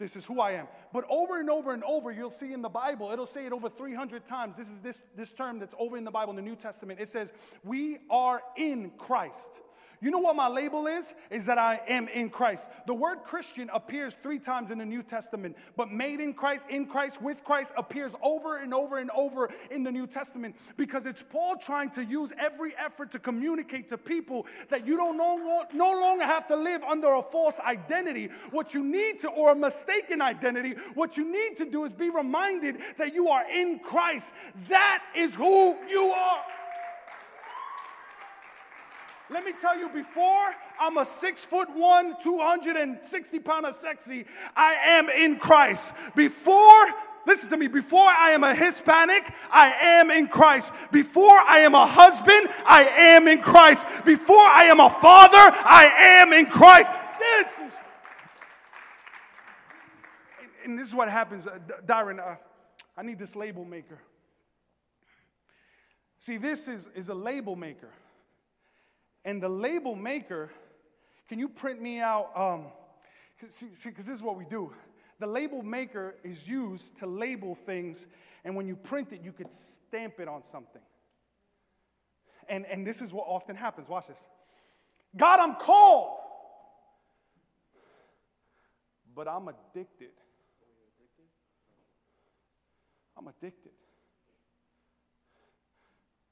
[0.00, 0.66] This is who I am.
[0.94, 3.68] But over and over and over, you'll see in the Bible, it'll say it over
[3.68, 4.56] 300 times.
[4.56, 6.98] This is this, this term that's over in the Bible in the New Testament.
[7.00, 9.60] It says, We are in Christ.
[10.02, 11.14] You know what my label is?
[11.30, 12.70] Is that I am in Christ.
[12.86, 16.86] The word Christian appears three times in the New Testament, but made in Christ, in
[16.86, 21.22] Christ, with Christ appears over and over and over in the New Testament because it's
[21.22, 26.00] Paul trying to use every effort to communicate to people that you don't no, no
[26.00, 28.30] longer have to live under a false identity.
[28.52, 32.08] What you need to, or a mistaken identity, what you need to do is be
[32.08, 34.32] reminded that you are in Christ.
[34.68, 36.40] That is who you are.
[39.30, 44.72] Let me tell you, before I'm a six foot one, 260 pound of sexy, I
[44.72, 45.94] am in Christ.
[46.16, 46.86] Before
[47.26, 47.68] Listen to me.
[47.68, 50.72] Before I am a Hispanic, I am in Christ.
[50.90, 53.86] Before I am a husband, I am in Christ.
[54.04, 56.90] Before I am a father, I am in Christ.
[57.18, 57.72] This is.
[60.64, 62.18] And this is what happens, uh, Darren.
[62.20, 62.36] Uh,
[62.96, 63.98] I need this label maker.
[66.18, 67.90] See, this is, is a label maker.
[69.24, 70.50] And the label maker,
[71.28, 72.30] can you print me out?
[72.34, 72.66] Um,
[73.48, 74.72] see, because this is what we do.
[75.18, 78.06] The label maker is used to label things,
[78.44, 80.82] and when you print it, you could stamp it on something.
[82.48, 83.88] And, and this is what often happens.
[83.88, 84.26] Watch this.
[85.16, 86.18] God, I'm called,
[89.14, 90.12] but I'm addicted.
[93.16, 93.72] I'm addicted.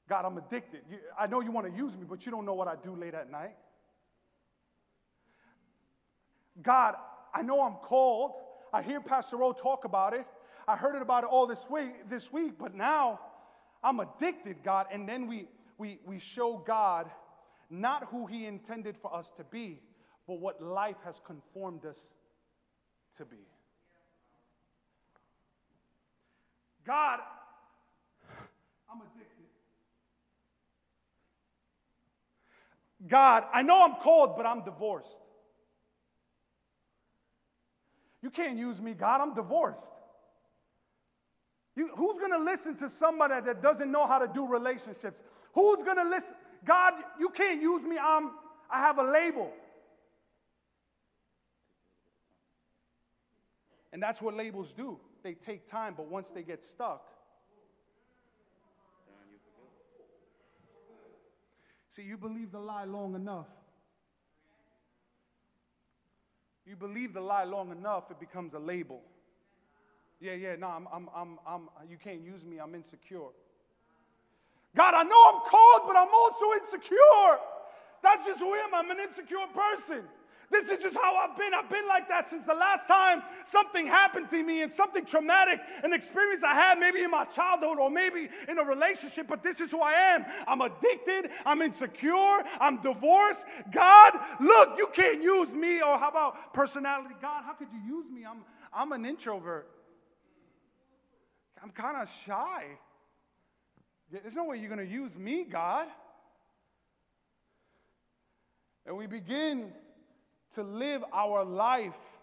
[0.09, 0.81] God, I'm addicted.
[0.89, 2.95] You, I know you want to use me, but you don't know what I do
[2.95, 3.55] late at night.
[6.61, 6.95] God,
[7.33, 8.31] I know I'm called.
[8.73, 10.25] I hear Pastor O talk about it.
[10.67, 13.19] I heard it about it all this week, this week, but now
[13.83, 14.87] I'm addicted, God.
[14.91, 17.09] And then we, we, we show God
[17.69, 19.79] not who He intended for us to be,
[20.27, 22.15] but what life has conformed us
[23.17, 23.37] to be.
[26.85, 27.19] God,
[28.91, 29.39] I'm addicted.
[33.07, 35.21] God, I know I'm called, but I'm divorced.
[38.21, 39.21] You can't use me, God.
[39.21, 39.93] I'm divorced.
[41.75, 45.23] You, who's going to listen to somebody that doesn't know how to do relationships?
[45.53, 46.35] Who's going to listen?
[46.65, 47.97] God, you can't use me.
[47.97, 48.31] I'm,
[48.69, 49.53] I have a label.
[53.93, 54.99] And that's what labels do.
[55.23, 57.05] They take time, but once they get stuck,
[61.99, 63.47] see, you believe the lie long enough.
[66.65, 69.01] You believe the lie long enough, it becomes a label.
[70.19, 73.31] Yeah, yeah, no, I'm, I'm, I'm, I'm, you can't use me, I'm insecure.
[74.75, 77.39] God, I know I'm called, but I'm also insecure.
[78.03, 78.73] That's just who I am.
[78.73, 80.03] I'm an insecure person.
[80.51, 81.53] This is just how I've been.
[81.53, 85.59] I've been like that since the last time something happened to me and something traumatic,
[85.83, 89.61] an experience I had maybe in my childhood or maybe in a relationship, but this
[89.61, 90.25] is who I am.
[90.47, 91.29] I'm addicted.
[91.45, 92.41] I'm insecure.
[92.59, 93.45] I'm divorced.
[93.71, 95.81] God, look, you can't use me.
[95.81, 97.13] Or how about personality?
[97.21, 98.25] God, how could you use me?
[98.25, 98.39] I'm,
[98.73, 99.69] I'm an introvert.
[101.61, 102.65] I'm kind of shy.
[104.11, 105.87] There's no way you're going to use me, God.
[108.87, 109.71] And we begin
[110.55, 112.19] to live our life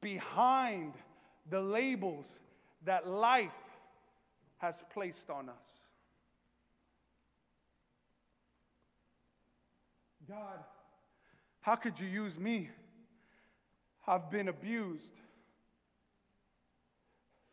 [0.00, 0.94] behind
[1.48, 2.40] the labels
[2.84, 3.56] that life
[4.58, 5.54] has placed on us.
[10.28, 10.64] God,
[11.60, 12.70] how could you use me?
[14.06, 15.14] I've been abused.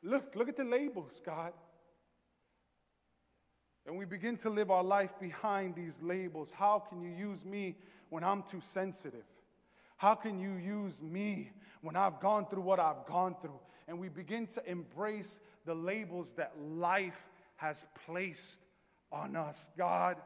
[0.03, 1.53] Look, look at the labels, God.
[3.85, 6.51] And we begin to live our life behind these labels.
[6.51, 7.77] How can you use me
[8.09, 9.23] when I'm too sensitive?
[9.97, 13.59] How can you use me when I've gone through what I've gone through?
[13.87, 18.61] And we begin to embrace the labels that life has placed
[19.11, 19.69] on us.
[19.77, 20.17] God,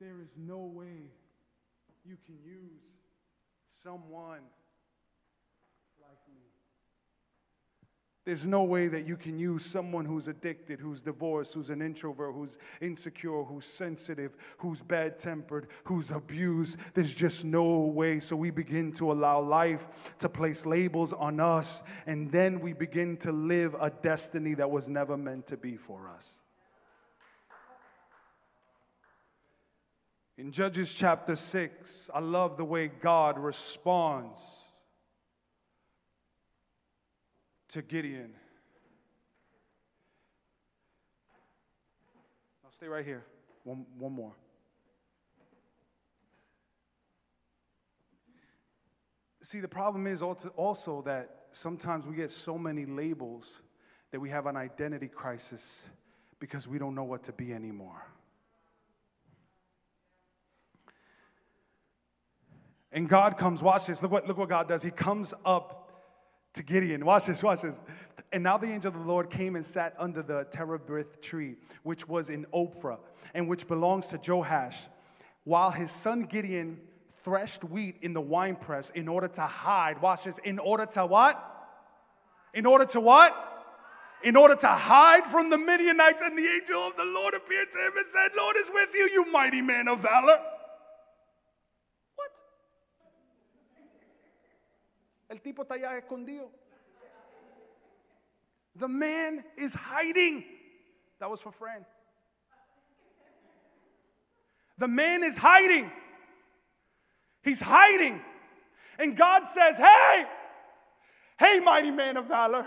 [0.00, 1.10] there is no way
[2.04, 2.82] you can use
[3.70, 4.40] someone
[8.30, 12.32] There's no way that you can use someone who's addicted, who's divorced, who's an introvert,
[12.32, 16.78] who's insecure, who's sensitive, who's bad tempered, who's abused.
[16.94, 18.20] There's just no way.
[18.20, 23.16] So we begin to allow life to place labels on us, and then we begin
[23.16, 26.38] to live a destiny that was never meant to be for us.
[30.38, 34.59] In Judges chapter 6, I love the way God responds
[37.70, 38.32] to Gideon.
[42.64, 43.24] I'll stay right here.
[43.62, 44.32] One, one more.
[49.42, 53.60] See, the problem is also that sometimes we get so many labels
[54.10, 55.86] that we have an identity crisis
[56.40, 58.04] because we don't know what to be anymore.
[62.92, 64.82] And God comes, watch this, look what, look what God does.
[64.82, 65.79] He comes up
[66.54, 67.04] to Gideon.
[67.04, 67.80] Watch this, watch this.
[68.32, 72.08] And now the angel of the Lord came and sat under the terebinth tree, which
[72.08, 72.98] was in Ophrah,
[73.34, 74.88] and which belongs to Joash,
[75.44, 76.80] while his son Gideon
[77.22, 80.00] threshed wheat in the winepress in order to hide.
[80.00, 80.38] Watch this.
[80.38, 81.46] In order to what?
[82.54, 83.46] In order to what?
[84.22, 87.78] In order to hide from the Midianites, and the angel of the Lord appeared to
[87.78, 90.38] him and said, Lord is with you, you mighty man of valor.
[95.30, 96.50] El tipo está allá escondido.
[98.74, 100.44] The man is hiding.
[101.20, 101.86] That was for Fran.
[104.76, 105.90] The man is hiding.
[107.42, 108.20] He's hiding.
[108.98, 110.24] And God says, Hey,
[111.38, 112.66] hey, mighty man of valor.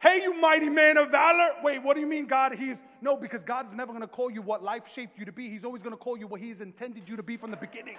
[0.00, 1.54] Hey, you mighty man of valor.
[1.62, 2.54] Wait, what do you mean, God?
[2.54, 5.32] He's no, because God is never going to call you what life shaped you to
[5.32, 5.48] be.
[5.48, 7.96] He's always going to call you what He's intended you to be from the beginning.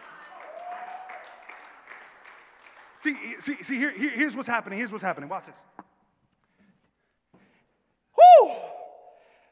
[3.00, 4.78] See, see, see here, here, here's what's happening.
[4.78, 5.30] Here's what's happening.
[5.30, 5.62] Watch this.
[8.18, 8.52] Whoo!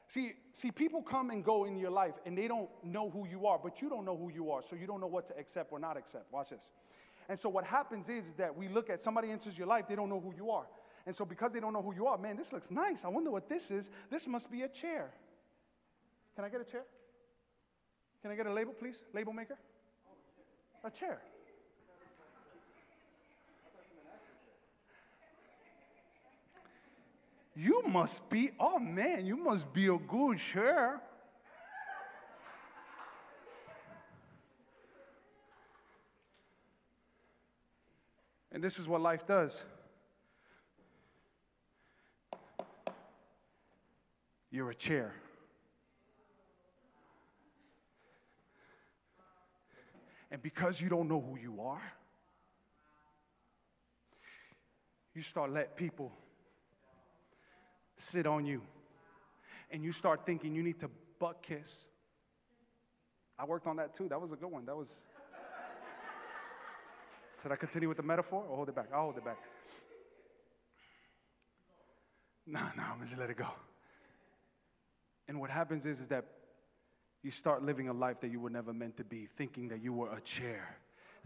[0.10, 3.47] See, see, people come and go in your life and they don't know who you
[3.47, 5.71] are, but you don't know who you are, so you don't know what to accept
[5.71, 6.25] or not accept.
[6.31, 6.73] Watch this.
[7.29, 10.10] And so what happens is that we look at somebody enters your life, they don't
[10.10, 10.67] know who you are.
[11.05, 13.05] And so because they don't know who you are, man, this looks nice.
[13.05, 13.89] I wonder what this is.
[14.10, 15.10] This must be a chair.
[16.36, 16.83] Can I get a chair?
[18.21, 19.03] Can I get a label, please?
[19.13, 19.57] Label maker?
[20.83, 21.21] A chair.
[27.59, 31.01] You must be, oh man, you must be a good chair.
[38.51, 39.65] And this is what life does.
[44.51, 45.15] You're a chair.
[50.29, 51.81] And because you don't know who you are,
[55.15, 56.12] you start letting people
[57.98, 58.62] sit on you.
[59.71, 60.89] And you start thinking you need to
[61.19, 61.85] butt kiss.
[63.37, 64.08] I worked on that too.
[64.10, 64.65] That was a good one.
[64.65, 65.04] That was.
[67.41, 68.87] Should I continue with the metaphor or hold it back?
[68.93, 69.37] I'll hold it back.
[72.48, 73.50] No, no, I'm just let it go.
[75.27, 76.25] And what happens is, is that
[77.21, 79.91] you start living a life that you were never meant to be, thinking that you
[79.91, 80.77] were a chair,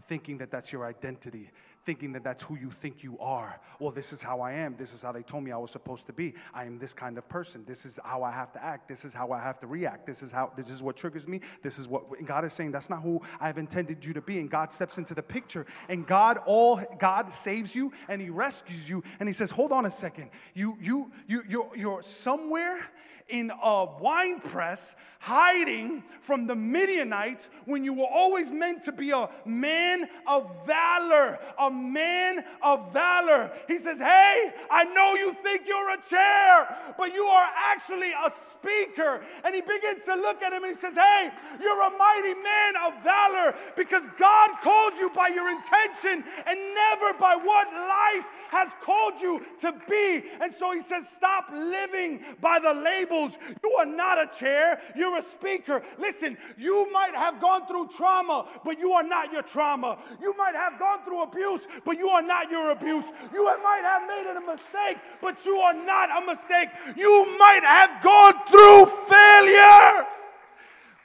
[0.04, 1.50] thinking that that's your identity,
[1.84, 3.60] thinking that that's who you think you are.
[3.78, 4.76] Well, this is how I am.
[4.76, 6.34] This is how they told me I was supposed to be.
[6.54, 7.64] I am this kind of person.
[7.66, 8.88] This is how I have to act.
[8.88, 10.06] This is how I have to react.
[10.06, 11.40] This is how this is what triggers me.
[11.62, 14.38] This is what God is saying that's not who I've intended you to be.
[14.38, 18.88] And God steps into the picture and God all God saves you and he rescues
[18.88, 20.30] you and he says, "Hold on a second.
[20.54, 22.80] You you you you're, you're somewhere
[23.28, 29.10] in a wine press hiding from the Midianites when you were always meant to be
[29.10, 33.50] a man of valor, a man of valor.
[33.68, 38.30] He says, Hey, I know you think you're a chair, but you are actually a
[38.30, 39.22] speaker.
[39.44, 42.74] And he begins to look at him and he says, Hey, you're a mighty man
[42.86, 48.74] of valor because God calls you by your intention and never by what life has
[48.82, 50.22] called you to be.
[50.40, 53.38] And so he says, Stop living by the labels.
[53.62, 55.82] You are not a chair, you're a speaker.
[55.98, 59.98] Listen, you might have gone through trauma, but you are not your trauma.
[60.20, 63.10] You might have gone through abuse, but you are not your abuse.
[63.32, 66.68] You might have made a mistake, but you are not a mistake.
[66.96, 70.06] You might have gone through failure,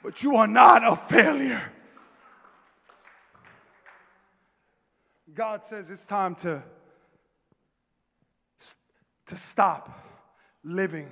[0.02, 1.72] but you are not a failure.
[5.34, 6.62] God says it's time to,
[9.26, 10.04] to stop
[10.64, 11.10] living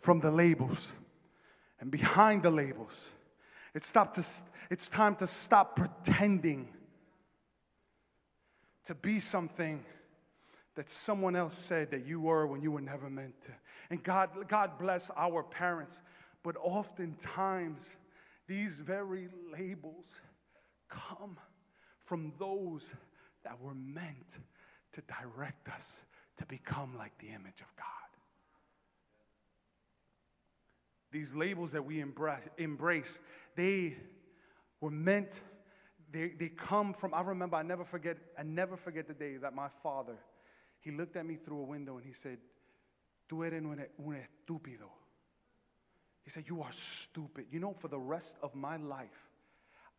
[0.00, 0.90] from the labels
[1.80, 3.10] and behind the labels.
[3.74, 4.24] It's, stop to,
[4.70, 6.68] it's time to stop pretending
[8.84, 9.84] to be something
[10.74, 13.50] that someone else said that you were when you were never meant to.
[13.90, 16.00] And God, God bless our parents,
[16.42, 17.94] but oftentimes
[18.46, 20.20] these very labels
[20.88, 21.38] come
[21.98, 22.94] from those
[23.44, 24.38] that were meant
[24.92, 26.04] to direct us
[26.36, 27.86] to become like the image of God.
[31.10, 33.20] These labels that we embrace,
[33.54, 33.96] they
[34.80, 35.40] were meant
[36.12, 39.54] they, they come from, I remember, I never forget, I never forget the day that
[39.54, 40.18] my father,
[40.80, 42.38] he looked at me through a window and he said,
[43.28, 44.90] Tú eres un, estúpido.
[46.22, 47.46] He said, You are stupid.
[47.50, 49.30] You know, for the rest of my life,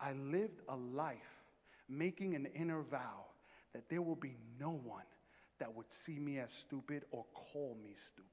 [0.00, 1.42] I lived a life
[1.88, 3.26] making an inner vow
[3.72, 5.04] that there will be no one
[5.58, 8.28] that would see me as stupid or call me stupid.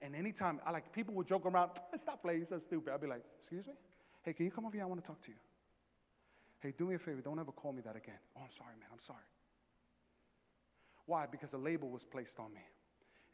[0.00, 2.92] And anytime, I like people would joke around, stop playing so stupid.
[2.92, 3.74] I'd be like, excuse me?
[4.22, 4.84] Hey, can you come over here?
[4.84, 5.36] I want to talk to you.
[6.62, 8.18] Hey, do me a favor, don't ever call me that again.
[8.36, 9.18] Oh, I'm sorry, man, I'm sorry.
[11.06, 11.26] Why?
[11.26, 12.60] Because a label was placed on me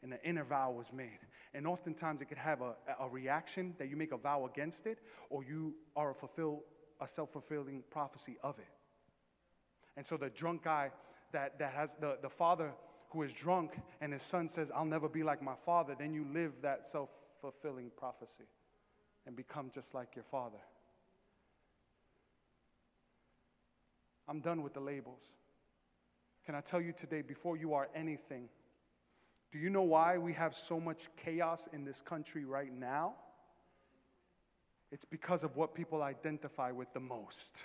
[0.01, 1.19] and an inner vow was made.
[1.53, 4.99] And oftentimes it could have a, a reaction that you make a vow against it,
[5.29, 6.63] or you are a fulfill
[7.01, 8.67] a self-fulfilling prophecy of it.
[9.95, 10.91] And so the drunk guy
[11.31, 12.73] that, that has the, the father
[13.11, 16.25] who is drunk and his son says, I'll never be like my father, then you
[16.33, 18.45] live that self-fulfilling prophecy
[19.25, 20.59] and become just like your father.
[24.29, 25.33] I'm done with the labels.
[26.45, 28.47] Can I tell you today, before you are anything,
[29.51, 33.13] do you know why we have so much chaos in this country right now?
[34.91, 37.63] It's because of what people identify with the most.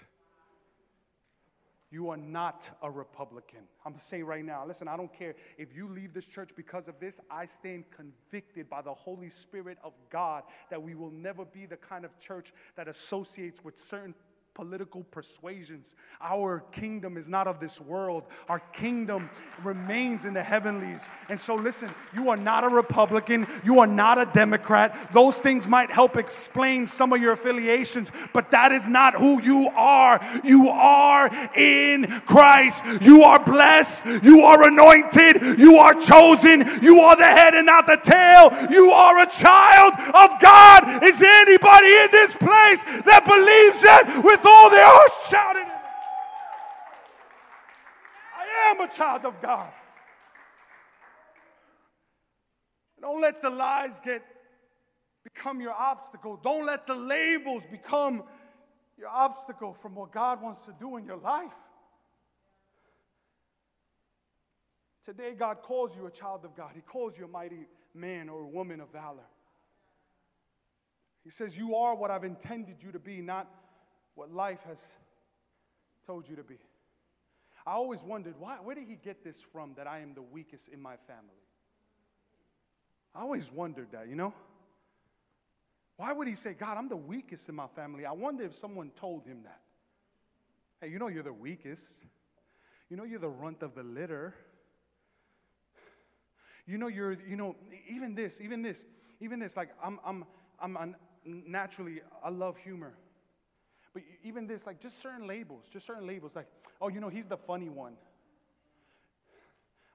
[1.91, 3.61] You are not a Republican.
[3.85, 6.89] I'm gonna say right now, listen, I don't care if you leave this church because
[6.89, 11.45] of this, I stand convicted by the Holy Spirit of God that we will never
[11.45, 14.15] be the kind of church that associates with certain
[14.55, 15.97] political persuasions.
[16.21, 18.23] Our kingdom is not of this world.
[18.49, 19.29] Our kingdom
[19.65, 21.11] remains in the heavenlies.
[21.29, 23.49] And so, listen, you are not a Republican.
[23.65, 25.13] You are not a Democrat.
[25.13, 29.69] Those things might help explain some of your affiliations, but that is not who you
[29.75, 30.25] are.
[30.45, 32.85] You are in Christ.
[33.03, 34.07] You are blessed.
[34.23, 35.59] You are anointed.
[35.59, 36.63] You are chosen.
[36.81, 38.51] You are the head and not the tail.
[38.71, 41.03] You are a child of God.
[41.03, 45.73] Is anybody in this place that believes that with all their heart shouted.
[48.37, 49.71] I am a child of God.
[53.01, 54.23] Don't let the lies get
[55.23, 56.39] become your obstacle.
[56.43, 58.23] Don't let the labels become
[58.99, 61.53] your obstacle from what God wants to do in your life.
[65.05, 66.71] Today, God calls you a child of God.
[66.75, 69.27] He calls you a mighty man or a woman of valor.
[71.23, 73.51] He says, You are what I've intended you to be, not
[74.15, 74.85] what life has
[76.07, 76.59] told you to be.
[77.67, 80.69] I always wondered, why, where did he get this from that I am the weakest
[80.69, 81.41] in my family?
[83.15, 84.35] I always wondered that, you know?
[85.97, 88.05] Why would he say, God, I'm the weakest in my family?
[88.05, 89.61] I wonder if someone told him that.
[90.81, 92.03] Hey, you know you're the weakest.
[92.91, 94.35] You know you're the runt of the litter.
[96.67, 97.57] You know you're, you know,
[97.89, 98.85] even this, even this,
[99.21, 100.25] even this, like I'm, I'm,
[100.61, 102.95] I'm, I'm naturally, I love humor.
[103.95, 106.49] But even this, like just certain labels, just certain labels, like,
[106.81, 107.95] oh, you know, he's the funny one.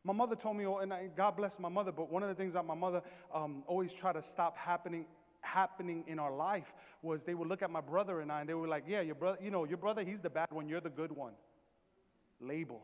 [0.04, 2.36] My mother told me, oh, and I, God bless my mother, but one of the
[2.36, 5.06] things that my mother um, always tried to stop happening
[5.42, 8.54] happening in our life was they would look at my brother and I and they
[8.54, 10.90] were like, yeah, your brother, you know, your brother, he's the bad one, you're the
[10.90, 11.34] good one.
[12.42, 12.82] Label.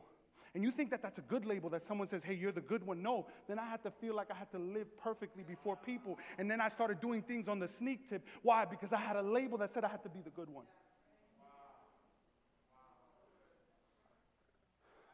[0.53, 2.85] And you think that that's a good label that someone says, hey, you're the good
[2.85, 3.03] one.
[3.03, 6.17] No, then I had to feel like I had to live perfectly before people.
[6.37, 8.25] And then I started doing things on the sneak tip.
[8.41, 8.63] Why?
[8.63, 10.63] Because I had a label that said I had to be the good one.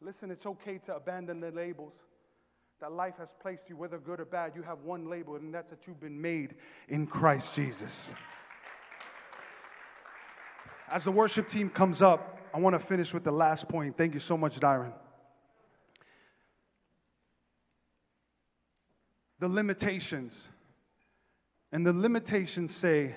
[0.01, 1.99] Listen, it's okay to abandon the labels
[2.79, 4.53] that life has placed you, whether good or bad.
[4.55, 6.55] You have one label, and that's that you've been made
[6.89, 8.11] in Christ Jesus.
[10.89, 13.95] As the worship team comes up, I want to finish with the last point.
[13.95, 14.91] Thank you so much, Dyron.
[19.39, 20.49] The limitations.
[21.71, 23.15] And the limitations say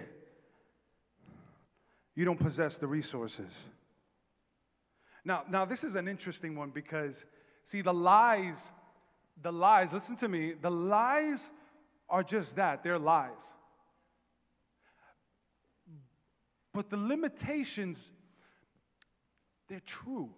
[2.14, 3.64] you don't possess the resources.
[5.24, 7.24] Now, now this is an interesting one because,
[7.62, 8.70] see, the lies,
[9.40, 11.50] the lies, listen to me, the lies
[12.08, 13.52] are just that they're lies.
[16.72, 18.12] But the limitations,
[19.68, 20.30] they're true.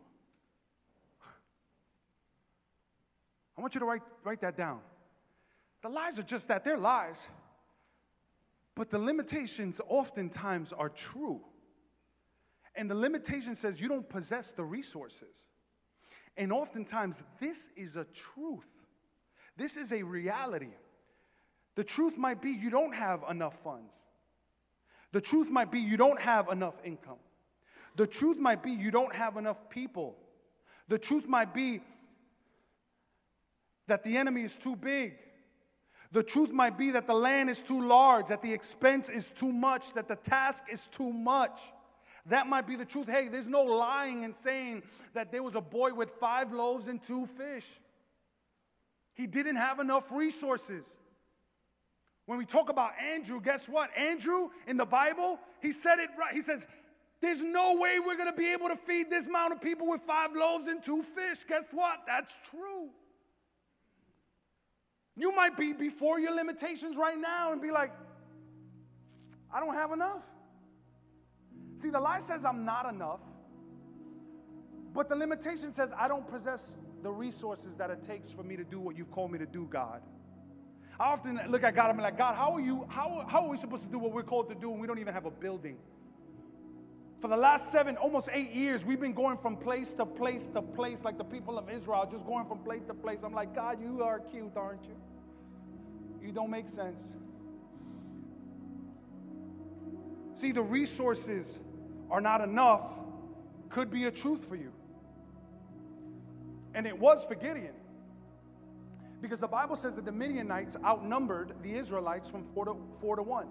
[3.57, 4.81] I want you to write, write that down.
[5.83, 7.27] The lies are just that, they're lies.
[8.75, 11.41] But the limitations oftentimes are true.
[12.77, 15.49] And the limitation says you don't possess the resources.
[16.37, 18.69] And oftentimes, this is a truth.
[19.57, 20.75] This is a reality.
[21.77, 23.95] The truth might be you don't have enough funds.
[25.13, 27.19] The truth might be you don't have enough income.
[27.97, 30.17] The truth might be you don't have enough people.
[30.89, 31.81] The truth might be
[33.87, 35.15] that the enemy is too big.
[36.13, 39.53] The truth might be that the land is too large, that the expense is too
[39.53, 41.73] much, that the task is too much.
[42.29, 43.09] That might be the truth.
[43.09, 44.83] Hey, there's no lying and saying
[45.15, 47.67] that there was a boy with five loaves and two fish.
[49.15, 50.99] He didn't have enough resources.
[52.27, 53.97] When we talk about Andrew, guess what?
[53.97, 56.35] Andrew in the Bible, he said it right.
[56.35, 56.67] He says,
[57.21, 60.01] There's no way we're going to be able to feed this amount of people with
[60.01, 61.39] five loaves and two fish.
[61.49, 62.01] Guess what?
[62.07, 62.89] That's true.
[65.17, 67.93] You might be before your limitations right now and be like,
[69.55, 70.25] I don't have enough.
[71.77, 73.21] See, the lie says I'm not enough,
[74.95, 78.65] but the limitation says I don't possess the resources that it takes for me to
[78.65, 80.01] do what you've called me to do, God.
[80.99, 83.51] I often look at God and be like, God, how are you, how, how are
[83.51, 85.77] we supposed to do what we're called to do we don't even have a building?
[87.21, 90.63] For the last seven, almost eight years, we've been going from place to place to
[90.63, 93.23] place, like the people of Israel, just going from place to place.
[93.23, 94.97] I'm like, God, you are cute, aren't you?
[96.23, 97.13] You don't make sense.
[100.35, 101.59] See, the resources
[102.11, 102.83] are not enough
[103.69, 104.73] could be a truth for you.
[106.75, 107.75] And it was for Gideon.
[109.21, 113.23] Because the Bible says that the Midianites outnumbered the Israelites from four to, four to
[113.23, 113.49] one.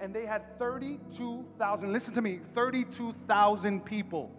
[0.00, 4.30] And they had 32,000, listen to me, 32,000 people.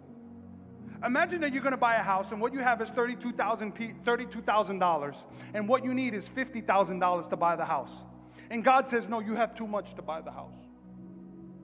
[1.04, 5.68] Imagine that you're gonna buy a house and what you have is $32,000 $32, and
[5.68, 8.02] what you need is $50,000 to buy the house.
[8.50, 10.66] And God says, No, you have too much to buy the house.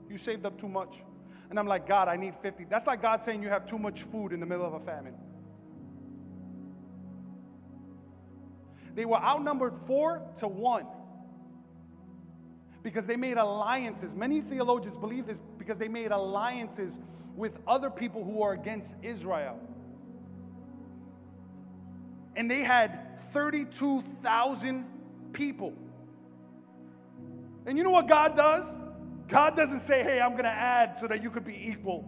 [0.09, 1.03] You saved up too much.
[1.53, 2.65] And I'm like, God, I need 50.
[2.67, 5.13] That's like God saying you have too much food in the middle of a famine.
[8.95, 10.87] They were outnumbered four to one
[12.81, 14.15] because they made alliances.
[14.15, 16.99] Many theologians believe this because they made alliances
[17.35, 19.59] with other people who are against Israel.
[22.35, 24.85] And they had 32,000
[25.33, 25.75] people.
[27.67, 28.75] And you know what God does?
[29.33, 32.07] God doesn't say, hey, I'm going to add so that you could be equal.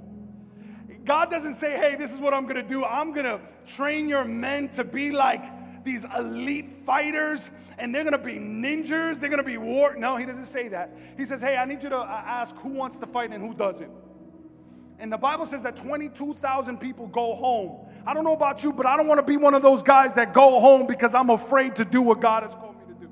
[1.03, 2.85] God doesn't say, hey, this is what I'm going to do.
[2.85, 7.49] I'm going to train your men to be like these elite fighters
[7.79, 9.19] and they're going to be ninjas.
[9.19, 9.95] They're going to be war.
[9.97, 10.95] No, he doesn't say that.
[11.17, 13.55] He says, hey, I need you to uh, ask who wants to fight and who
[13.55, 13.91] doesn't.
[14.99, 17.87] And the Bible says that 22,000 people go home.
[18.05, 20.13] I don't know about you, but I don't want to be one of those guys
[20.13, 23.09] that go home because I'm afraid to do what God has called me to do.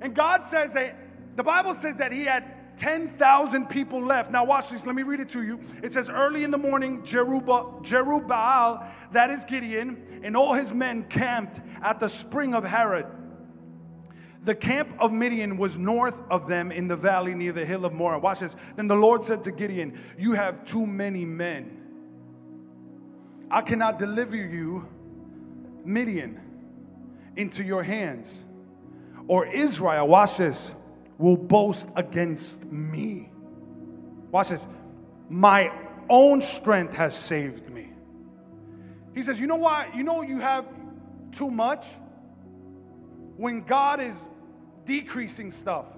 [0.00, 0.96] And God says that
[1.38, 4.32] the Bible says that he had 10,000 people left.
[4.32, 4.84] Now, watch this.
[4.84, 5.60] Let me read it to you.
[5.84, 11.60] It says, Early in the morning, Jerubbaal, that is Gideon, and all his men camped
[11.80, 13.06] at the spring of Harod.
[14.42, 17.92] The camp of Midian was north of them in the valley near the hill of
[17.92, 18.18] Moreh.
[18.18, 18.56] Watch this.
[18.74, 21.84] Then the Lord said to Gideon, You have too many men.
[23.48, 24.88] I cannot deliver you,
[25.84, 26.40] Midian,
[27.36, 28.42] into your hands.
[29.28, 30.74] Or Israel, watch this,
[31.18, 33.30] will boast against me.
[34.30, 34.66] Watch this.
[35.28, 35.72] My
[36.08, 37.92] own strength has saved me.
[39.14, 39.90] He says, You know why?
[39.94, 40.64] You know you have
[41.32, 41.86] too much?
[43.36, 44.28] When God is
[44.84, 45.96] decreasing stuff.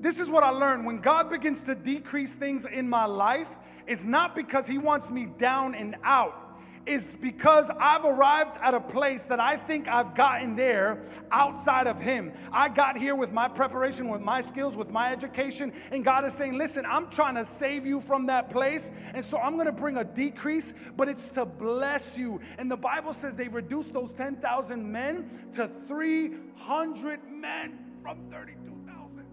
[0.00, 0.86] This is what I learned.
[0.86, 3.48] When God begins to decrease things in my life,
[3.86, 6.39] it's not because He wants me down and out
[6.86, 12.00] is because I've arrived at a place that I think I've gotten there outside of
[12.00, 12.32] Him.
[12.52, 16.32] I got here with my preparation, with my skills, with my education, and God is
[16.32, 19.96] saying, Listen, I'm trying to save you from that place, and so I'm gonna bring
[19.98, 22.40] a decrease, but it's to bless you.
[22.58, 29.26] And the Bible says they reduced those 10,000 men to 300 men from 32,000.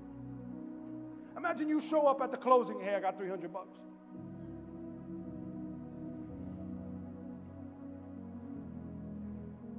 [1.37, 3.79] Imagine you show up at the closing, hey, I got 300 bucks.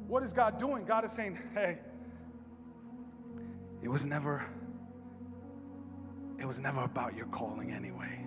[0.09, 0.85] What is God doing?
[0.87, 1.79] God is saying, hey,
[3.83, 4.45] it was never
[6.39, 8.25] it was never about your calling anyway.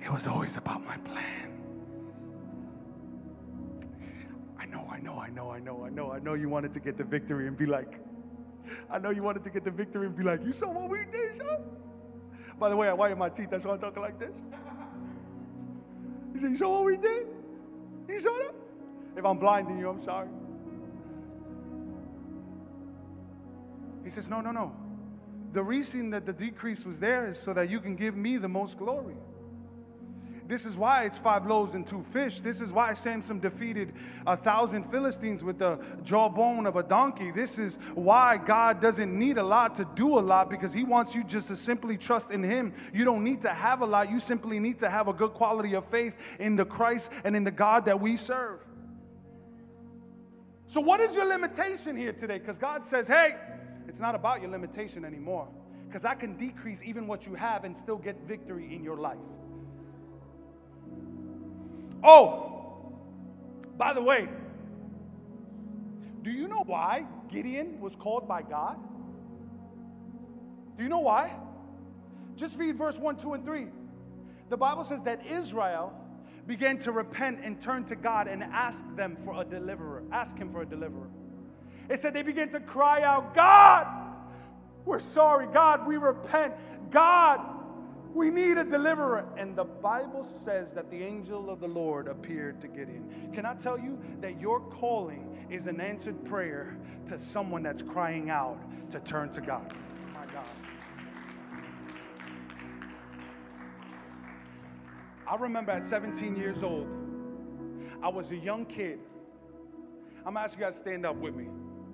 [0.00, 1.50] It was always about my plan.
[4.58, 6.80] I know, I know, I know, I know, I know, I know you wanted to
[6.80, 8.00] get the victory and be like,
[8.90, 11.04] I know you wanted to get the victory and be like, you saw what we
[11.10, 11.62] did, yo?
[12.58, 14.34] By the way, I whiten my teeth, that's why I'm talking like this.
[16.32, 17.28] He said, You saw what we did?
[18.08, 18.63] You saw that?
[19.16, 20.28] If I'm blinding you, I'm sorry.
[24.02, 24.74] He says, No, no, no.
[25.52, 28.48] The reason that the decrease was there is so that you can give me the
[28.48, 29.14] most glory.
[30.46, 32.40] This is why it's five loaves and two fish.
[32.40, 33.94] This is why Samson defeated
[34.26, 37.30] a thousand Philistines with the jawbone of a donkey.
[37.30, 41.14] This is why God doesn't need a lot to do a lot because He wants
[41.14, 42.74] you just to simply trust in Him.
[42.92, 45.74] You don't need to have a lot, you simply need to have a good quality
[45.74, 48.63] of faith in the Christ and in the God that we serve.
[50.66, 52.38] So, what is your limitation here today?
[52.38, 53.36] Because God says, hey,
[53.88, 55.48] it's not about your limitation anymore.
[55.86, 59.18] Because I can decrease even what you have and still get victory in your life.
[62.02, 62.92] Oh,
[63.76, 64.28] by the way,
[66.22, 68.78] do you know why Gideon was called by God?
[70.76, 71.36] Do you know why?
[72.36, 73.66] Just read verse 1, 2, and 3.
[74.48, 75.92] The Bible says that Israel
[76.46, 80.02] began to repent and turn to God and ask them for a deliverer.
[80.12, 81.08] Ask Him for a deliverer.
[81.88, 83.86] It said they began to cry out, God,
[84.84, 85.46] we're sorry.
[85.46, 86.54] God, we repent.
[86.90, 87.40] God,
[88.12, 89.26] we need a deliverer.
[89.36, 93.30] And the Bible says that the angel of the Lord appeared to Gideon.
[93.32, 98.30] Can I tell you that your calling is an answered prayer to someone that's crying
[98.30, 98.58] out
[98.90, 99.74] to turn to God?
[105.34, 106.86] I remember at 17 years old,
[108.00, 109.00] I was a young kid.
[110.18, 111.46] I'm gonna ask you guys to stand up with me.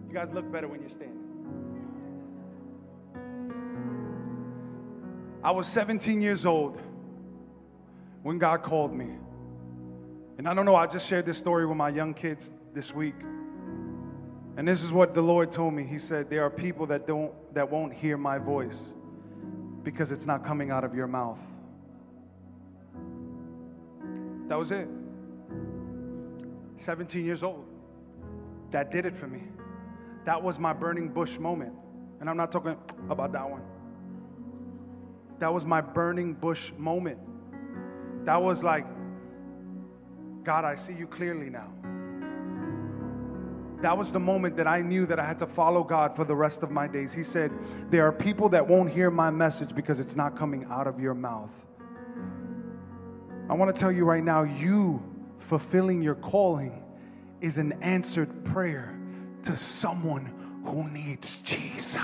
[0.07, 1.17] You guys look better when you're standing.
[5.43, 6.79] I was 17 years old
[8.23, 9.09] when God called me.
[10.37, 13.17] And I don't know, I just shared this story with my young kids this week.
[14.59, 15.85] And this is what the Lord told me.
[15.85, 18.93] He said, There are people that don't that won't hear my voice
[19.83, 21.41] because it's not coming out of your mouth.
[24.51, 24.89] That was it.
[26.75, 27.65] 17 years old.
[28.73, 29.45] That did it for me.
[30.25, 31.73] That was my burning bush moment.
[32.19, 32.77] And I'm not talking
[33.09, 33.63] about that one.
[35.39, 37.21] That was my burning bush moment.
[38.25, 38.87] That was like,
[40.43, 41.73] God, I see you clearly now.
[43.83, 46.35] That was the moment that I knew that I had to follow God for the
[46.35, 47.13] rest of my days.
[47.13, 47.53] He said,
[47.91, 51.15] There are people that won't hear my message because it's not coming out of your
[51.15, 51.53] mouth.
[53.51, 55.03] I want to tell you right now, you
[55.41, 56.85] fulfilling your calling
[57.41, 58.97] is an answered prayer
[59.43, 62.01] to someone who needs Jesus.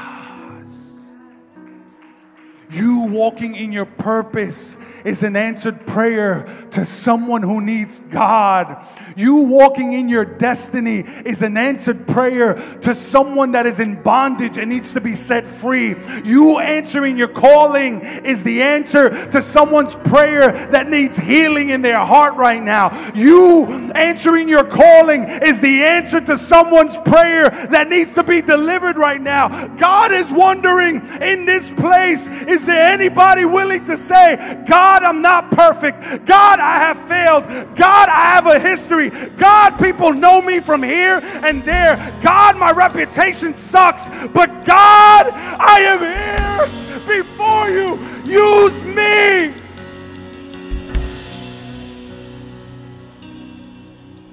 [2.71, 8.85] You walking in your purpose is an answered prayer to someone who needs God.
[9.17, 14.59] You walking in your destiny is an answered prayer to someone that is in bondage
[14.59, 15.95] and needs to be set free.
[16.25, 22.05] You answering your calling is the answer to someone's prayer that needs healing in their
[22.05, 23.13] heart right now.
[23.15, 28.97] You answering your calling is the answer to someone's prayer that needs to be delivered
[28.97, 29.69] right now.
[29.77, 34.37] God is wondering in this place, is there anybody willing to say,
[34.67, 36.25] God, I'm not perfect.
[36.25, 37.45] God, I have failed.
[37.77, 39.11] God, I have a history.
[39.37, 41.97] God, people know me from here and there.
[42.23, 44.09] God, my reputation sucks.
[44.29, 47.99] But God, I am here before you.
[48.25, 49.55] Use me.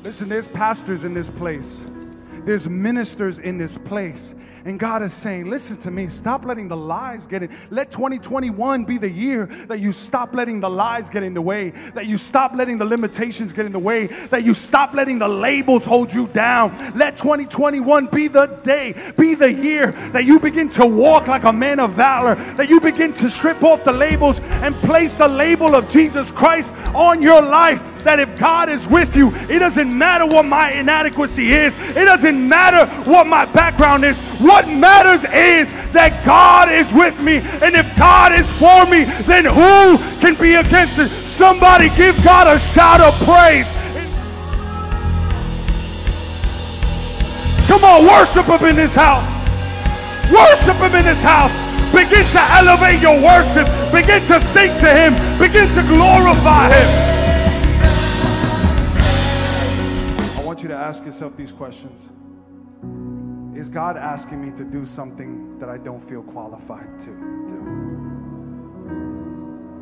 [0.03, 1.86] Listen, there's pastors in this place.
[2.45, 4.35] There's ministers in this place.
[4.65, 7.53] And God is saying, listen to me, stop letting the lies get in.
[7.69, 11.71] Let 2021 be the year that you stop letting the lies get in the way,
[11.95, 15.27] that you stop letting the limitations get in the way, that you stop letting the
[15.27, 16.71] labels hold you down.
[16.97, 21.53] Let 2021 be the day, be the year that you begin to walk like a
[21.53, 25.75] man of valor, that you begin to strip off the labels and place the label
[25.75, 27.89] of Jesus Christ on your life.
[28.05, 32.32] That if God is with you, it doesn't matter what my inadequacy is, it doesn't
[32.34, 34.19] matter what my background is.
[34.39, 37.38] What matters is that God is with me.
[37.61, 41.09] And if God is for me, then who can be against it?
[41.09, 43.71] Somebody give God a shout of praise.
[47.67, 49.25] Come on, worship Him in this house.
[50.31, 51.51] Worship Him in this house.
[51.91, 53.67] Begin to elevate your worship.
[53.91, 55.13] Begin to sing to Him.
[55.39, 57.13] Begin to glorify Him.
[60.38, 62.09] I want you to ask yourself these questions.
[63.64, 67.61] Is God asking me to do something that I don't feel qualified to do?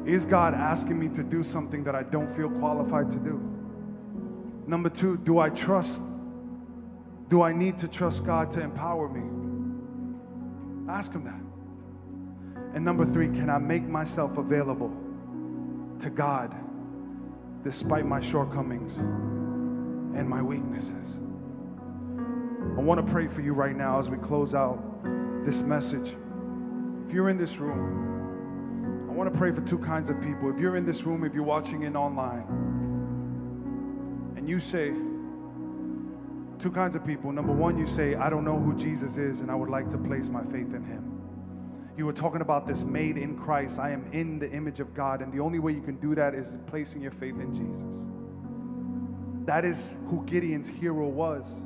[0.06, 3.42] Is God asking me to do something that I don't feel qualified to do?
[4.68, 6.04] Number two, do I trust?
[7.28, 9.24] Do I need to trust God to empower me?
[10.88, 11.42] Ask Him that.
[12.76, 14.96] And number three, can I make myself available
[16.02, 16.54] to God
[17.64, 21.18] despite my shortcomings and my weaknesses?
[22.78, 24.82] I want to pray for you right now as we close out
[25.44, 26.16] this message.
[27.06, 30.50] If you're in this room, I want to pray for two kinds of people.
[30.50, 32.46] If you're in this room, if you're watching it online,
[34.38, 34.94] and you say,
[36.62, 37.32] two kinds of people.
[37.32, 39.98] Number one, you say, I don't know who Jesus is, and I would like to
[39.98, 41.20] place my faith in him.
[41.98, 43.80] You were talking about this made in Christ.
[43.80, 46.34] I am in the image of God, and the only way you can do that
[46.34, 48.08] is placing your faith in Jesus.
[49.46, 51.62] That is who Gideon's hero was.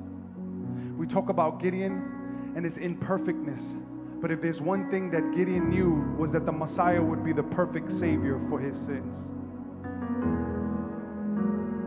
[0.97, 3.75] We talk about Gideon and his imperfectness.
[4.21, 7.43] But if there's one thing that Gideon knew was that the Messiah would be the
[7.43, 9.29] perfect Savior for his sins.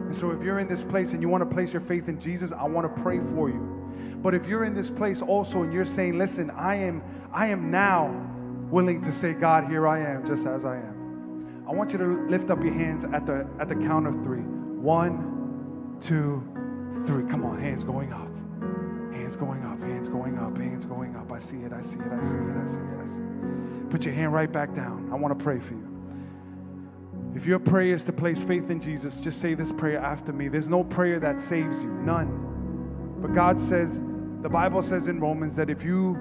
[0.06, 2.20] And so if you're in this place and you want to place your faith in
[2.20, 4.18] Jesus, I want to pray for you.
[4.22, 7.02] But if you're in this place also and you're saying, listen, I am,
[7.32, 8.26] I am now
[8.70, 11.64] willing to say, God, here I am, just as I am.
[11.68, 14.40] I want you to lift up your hands at the at the count of three.
[14.40, 16.42] One, two,
[17.06, 17.28] three.
[17.28, 18.38] Come on, hands going up.
[19.12, 21.32] Hands going up, hands going up, hands going up.
[21.32, 23.90] I see it, I see it, I see it, I see it, I see it.
[23.90, 25.11] Put your hand right back down.
[25.12, 25.88] I want to pray for you.
[27.34, 30.48] If your prayer is to place faith in Jesus, just say this prayer after me.
[30.48, 33.16] There's no prayer that saves you, none.
[33.20, 34.00] But God says,
[34.42, 36.14] the Bible says in Romans that if you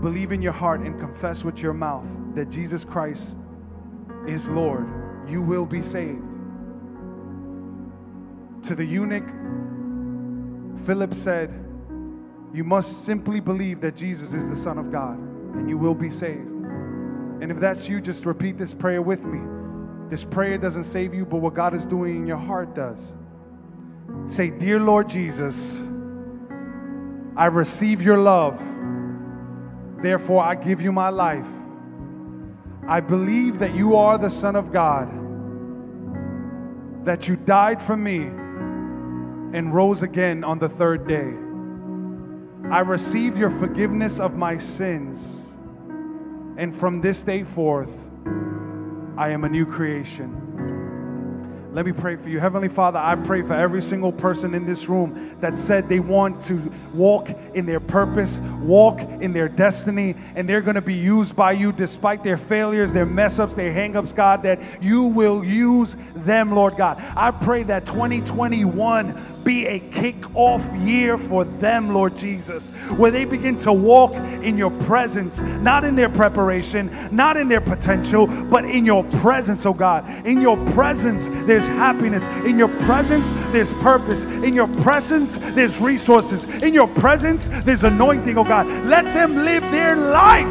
[0.00, 3.36] believe in your heart and confess with your mouth that Jesus Christ
[4.26, 4.86] is Lord,
[5.26, 6.22] you will be saved.
[8.64, 9.26] To the eunuch,
[10.78, 11.50] Philip said,
[12.52, 16.10] You must simply believe that Jesus is the Son of God, and you will be
[16.10, 16.48] saved.
[17.40, 19.40] And if that's you, just repeat this prayer with me.
[20.08, 23.12] This prayer doesn't save you, but what God is doing in your heart does.
[24.26, 25.82] Say, Dear Lord Jesus,
[27.36, 28.58] I receive your love.
[30.02, 31.48] Therefore, I give you my life.
[32.86, 35.08] I believe that you are the Son of God,
[37.04, 38.30] that you died for me
[39.52, 41.34] and rose again on the third day.
[42.70, 45.36] I receive your forgiveness of my sins,
[46.56, 47.92] and from this day forth,
[49.16, 50.47] I am a new creation.
[51.78, 52.40] Let me pray for you.
[52.40, 56.42] Heavenly Father, I pray for every single person in this room that said they want
[56.46, 61.36] to walk in their purpose, walk in their destiny, and they're going to be used
[61.36, 65.46] by you despite their failures, their mess ups, their hang ups, God, that you will
[65.46, 67.00] use them, Lord God.
[67.16, 72.68] I pray that 2021 be a kick-off year for them, Lord Jesus,
[72.98, 77.62] where they begin to walk in your presence, not in their preparation, not in their
[77.62, 80.04] potential, but in your presence, oh God.
[80.26, 81.28] In your presence,
[81.68, 82.24] happiness.
[82.44, 84.24] In your presence, there's purpose.
[84.24, 86.44] In your presence, there's resources.
[86.62, 88.66] In your presence, there's anointing, oh God.
[88.86, 90.46] Let them live their life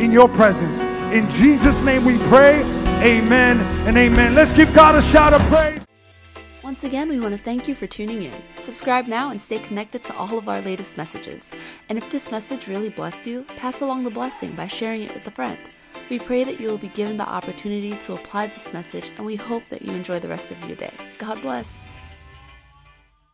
[0.00, 0.80] in your presence.
[1.12, 2.62] In Jesus' name we pray.
[3.02, 4.34] Amen and amen.
[4.34, 5.86] Let's give God a shout of praise.
[6.62, 8.32] Once again, we want to thank you for tuning in.
[8.58, 11.52] Subscribe now and stay connected to all of our latest messages.
[11.88, 15.26] And if this message really blessed you, pass along the blessing by sharing it with
[15.28, 15.58] a friend.
[16.08, 19.34] We pray that you will be given the opportunity to apply this message, and we
[19.34, 20.92] hope that you enjoy the rest of your day.
[21.18, 21.82] God bless.